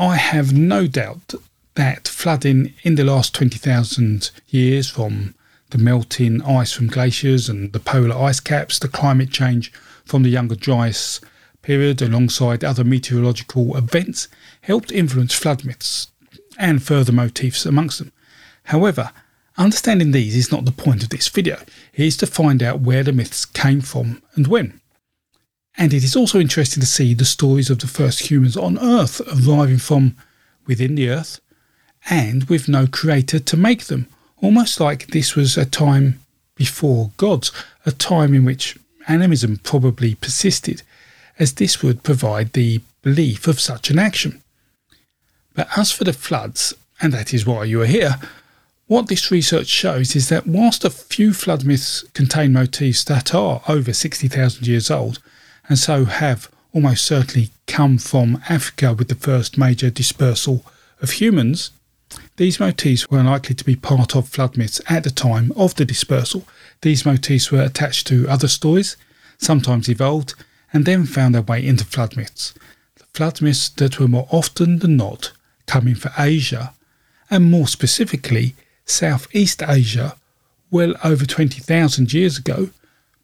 I 0.00 0.14
have 0.14 0.52
no 0.52 0.86
doubt 0.86 1.34
that 1.74 2.06
flooding 2.06 2.72
in 2.84 2.94
the 2.94 3.02
last 3.02 3.34
20,000 3.34 4.30
years 4.46 4.88
from 4.88 5.34
the 5.70 5.78
melting 5.78 6.40
ice 6.42 6.70
from 6.70 6.86
glaciers 6.86 7.48
and 7.48 7.72
the 7.72 7.80
polar 7.80 8.16
ice 8.16 8.38
caps, 8.38 8.78
the 8.78 8.86
climate 8.86 9.30
change 9.32 9.72
from 10.04 10.22
the 10.22 10.28
younger 10.28 10.54
Dryas 10.54 11.20
period 11.62 12.00
alongside 12.00 12.62
other 12.62 12.84
meteorological 12.84 13.76
events 13.76 14.28
helped 14.60 14.92
influence 14.92 15.34
flood 15.34 15.64
myths 15.64 16.12
and 16.56 16.80
further 16.80 17.12
motifs 17.12 17.66
amongst 17.66 17.98
them. 17.98 18.12
However, 18.64 19.10
understanding 19.56 20.12
these 20.12 20.36
is 20.36 20.52
not 20.52 20.64
the 20.64 20.70
point 20.70 21.02
of 21.02 21.08
this 21.08 21.26
video. 21.26 21.56
It 21.94 22.06
is 22.06 22.16
to 22.18 22.26
find 22.28 22.62
out 22.62 22.80
where 22.80 23.02
the 23.02 23.12
myths 23.12 23.44
came 23.44 23.80
from 23.80 24.22
and 24.36 24.46
when. 24.46 24.80
And 25.80 25.94
it 25.94 26.02
is 26.02 26.16
also 26.16 26.40
interesting 26.40 26.80
to 26.80 26.86
see 26.86 27.14
the 27.14 27.24
stories 27.24 27.70
of 27.70 27.78
the 27.78 27.86
first 27.86 28.28
humans 28.28 28.56
on 28.56 28.80
Earth 28.80 29.20
arriving 29.28 29.78
from 29.78 30.16
within 30.66 30.96
the 30.96 31.08
Earth 31.08 31.40
and 32.10 32.44
with 32.48 32.68
no 32.68 32.88
creator 32.88 33.38
to 33.38 33.56
make 33.56 33.84
them, 33.84 34.08
almost 34.42 34.80
like 34.80 35.06
this 35.06 35.36
was 35.36 35.56
a 35.56 35.64
time 35.64 36.18
before 36.56 37.12
gods, 37.16 37.52
a 37.86 37.92
time 37.92 38.34
in 38.34 38.44
which 38.44 38.76
animism 39.06 39.58
probably 39.58 40.16
persisted, 40.16 40.82
as 41.38 41.54
this 41.54 41.80
would 41.80 42.02
provide 42.02 42.52
the 42.52 42.80
belief 43.02 43.46
of 43.46 43.60
such 43.60 43.88
an 43.88 44.00
action. 44.00 44.42
But 45.54 45.68
as 45.78 45.92
for 45.92 46.02
the 46.02 46.12
floods, 46.12 46.74
and 47.00 47.12
that 47.12 47.32
is 47.32 47.46
why 47.46 47.64
you 47.64 47.82
are 47.82 47.86
here, 47.86 48.16
what 48.88 49.06
this 49.06 49.30
research 49.30 49.68
shows 49.68 50.16
is 50.16 50.28
that 50.28 50.46
whilst 50.46 50.84
a 50.84 50.90
few 50.90 51.32
flood 51.32 51.64
myths 51.64 52.02
contain 52.14 52.52
motifs 52.52 53.04
that 53.04 53.32
are 53.32 53.62
over 53.68 53.92
60,000 53.92 54.66
years 54.66 54.90
old, 54.90 55.20
and 55.68 55.78
so 55.78 56.04
have 56.04 56.50
almost 56.72 57.04
certainly 57.04 57.50
come 57.66 57.98
from 57.98 58.42
Africa 58.48 58.92
with 58.94 59.08
the 59.08 59.14
first 59.14 59.58
major 59.58 59.90
dispersal 59.90 60.64
of 61.00 61.12
humans, 61.12 61.70
these 62.36 62.60
motifs 62.60 63.10
were 63.10 63.18
unlikely 63.18 63.54
to 63.56 63.64
be 63.64 63.76
part 63.76 64.16
of 64.16 64.28
flood 64.28 64.56
myths 64.56 64.80
at 64.88 65.04
the 65.04 65.10
time 65.10 65.52
of 65.56 65.74
the 65.74 65.84
dispersal. 65.84 66.46
These 66.80 67.04
motifs 67.04 67.50
were 67.50 67.62
attached 67.62 68.06
to 68.06 68.28
other 68.28 68.48
stories, 68.48 68.96
sometimes 69.36 69.88
evolved, 69.88 70.34
and 70.72 70.84
then 70.84 71.04
found 71.04 71.34
their 71.34 71.42
way 71.42 71.66
into 71.66 71.84
flood 71.84 72.16
myths. 72.16 72.54
The 72.96 73.04
flood 73.12 73.42
myths 73.42 73.68
that 73.70 73.98
were 73.98 74.08
more 74.08 74.28
often 74.30 74.78
than 74.78 74.96
not 74.96 75.32
coming 75.66 75.94
from 75.94 76.12
Asia, 76.18 76.72
and 77.30 77.50
more 77.50 77.68
specifically, 77.68 78.54
Southeast 78.86 79.62
Asia, 79.62 80.16
well 80.70 80.94
over 81.04 81.26
20,000 81.26 82.12
years 82.12 82.38
ago, 82.38 82.70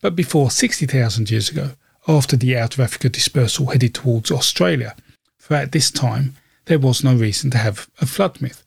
but 0.03 0.15
before 0.15 0.51
60,000 0.51 1.31
years 1.31 1.49
ago, 1.49 1.71
after 2.07 2.37
the 2.37 2.57
out 2.57 2.75
of 2.75 2.81
Africa 2.81 3.09
dispersal 3.09 3.67
headed 3.67 3.95
towards 3.95 4.31
Australia. 4.31 4.95
For 5.39 5.55
at 5.55 5.73
this 5.73 5.91
time, 5.91 6.35
there 6.67 6.79
was 6.79 7.05
no 7.05 7.15
reason 7.15 7.51
to 7.51 7.59
have 7.59 7.89
a 8.01 8.07
flood 8.07 8.41
myth. 8.41 8.63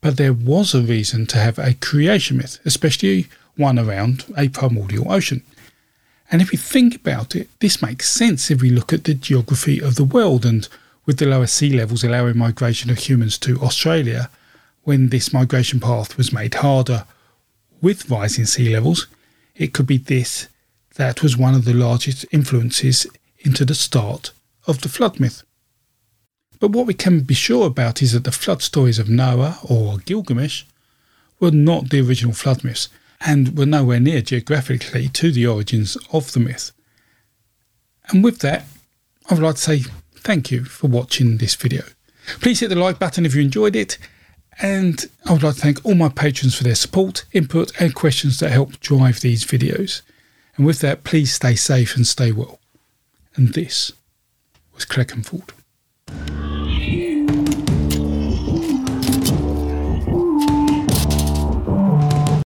But 0.00 0.16
there 0.16 0.32
was 0.32 0.74
a 0.74 0.82
reason 0.82 1.26
to 1.26 1.38
have 1.38 1.58
a 1.58 1.74
creation 1.74 2.36
myth, 2.36 2.58
especially 2.64 3.26
one 3.56 3.78
around 3.78 4.24
a 4.36 4.48
primordial 4.48 5.10
ocean. 5.10 5.42
And 6.30 6.42
if 6.42 6.52
we 6.52 6.58
think 6.58 6.94
about 6.94 7.34
it, 7.34 7.48
this 7.60 7.82
makes 7.82 8.08
sense 8.08 8.50
if 8.50 8.60
we 8.60 8.70
look 8.70 8.92
at 8.92 9.04
the 9.04 9.14
geography 9.14 9.80
of 9.80 9.96
the 9.96 10.04
world 10.04 10.44
and 10.44 10.68
with 11.06 11.18
the 11.18 11.26
lower 11.26 11.46
sea 11.46 11.72
levels 11.72 12.04
allowing 12.04 12.36
migration 12.36 12.90
of 12.90 12.98
humans 12.98 13.38
to 13.38 13.58
Australia, 13.60 14.30
when 14.84 15.08
this 15.08 15.32
migration 15.32 15.80
path 15.80 16.16
was 16.16 16.32
made 16.32 16.54
harder 16.54 17.04
with 17.80 18.10
rising 18.10 18.44
sea 18.44 18.72
levels, 18.72 19.06
it 19.56 19.72
could 19.72 19.86
be 19.86 19.98
this 19.98 20.48
that 20.98 21.22
was 21.22 21.36
one 21.36 21.54
of 21.54 21.64
the 21.64 21.72
largest 21.72 22.26
influences 22.32 23.06
into 23.38 23.64
the 23.64 23.74
start 23.74 24.32
of 24.66 24.80
the 24.80 24.88
flood 24.88 25.18
myth. 25.20 25.44
But 26.60 26.72
what 26.72 26.86
we 26.86 26.94
can 26.94 27.20
be 27.20 27.34
sure 27.34 27.68
about 27.68 28.02
is 28.02 28.12
that 28.12 28.24
the 28.24 28.32
flood 28.32 28.62
stories 28.62 28.98
of 28.98 29.08
Noah 29.08 29.58
or 29.62 29.98
Gilgamesh 29.98 30.64
were 31.38 31.52
not 31.52 31.90
the 31.90 32.00
original 32.00 32.34
flood 32.34 32.64
myths 32.64 32.88
and 33.20 33.56
were 33.56 33.64
nowhere 33.64 34.00
near 34.00 34.20
geographically 34.20 35.08
to 35.10 35.30
the 35.30 35.46
origins 35.46 35.96
of 36.12 36.32
the 36.32 36.40
myth. 36.40 36.72
And 38.08 38.24
with 38.24 38.40
that, 38.40 38.64
I 39.30 39.34
would 39.34 39.42
like 39.42 39.54
to 39.54 39.60
say 39.60 39.78
thank 40.16 40.50
you 40.50 40.64
for 40.64 40.88
watching 40.88 41.36
this 41.36 41.54
video. 41.54 41.84
Please 42.40 42.58
hit 42.58 42.70
the 42.70 42.76
like 42.76 42.98
button 42.98 43.24
if 43.24 43.36
you 43.36 43.42
enjoyed 43.42 43.76
it, 43.76 43.98
and 44.60 45.08
I 45.26 45.32
would 45.32 45.44
like 45.44 45.54
to 45.54 45.60
thank 45.60 45.84
all 45.84 45.94
my 45.94 46.08
patrons 46.08 46.56
for 46.56 46.64
their 46.64 46.74
support, 46.74 47.24
input, 47.32 47.70
and 47.80 47.94
questions 47.94 48.40
that 48.40 48.50
help 48.50 48.80
drive 48.80 49.20
these 49.20 49.44
videos. 49.44 50.02
And 50.58 50.66
with 50.66 50.80
that, 50.80 51.04
please 51.04 51.32
stay 51.32 51.54
safe 51.54 51.96
and 51.96 52.06
stay 52.06 52.32
well. 52.32 52.58
And 53.36 53.54
this 53.54 53.92
was 54.74 54.84
Crecganford. 54.84 55.50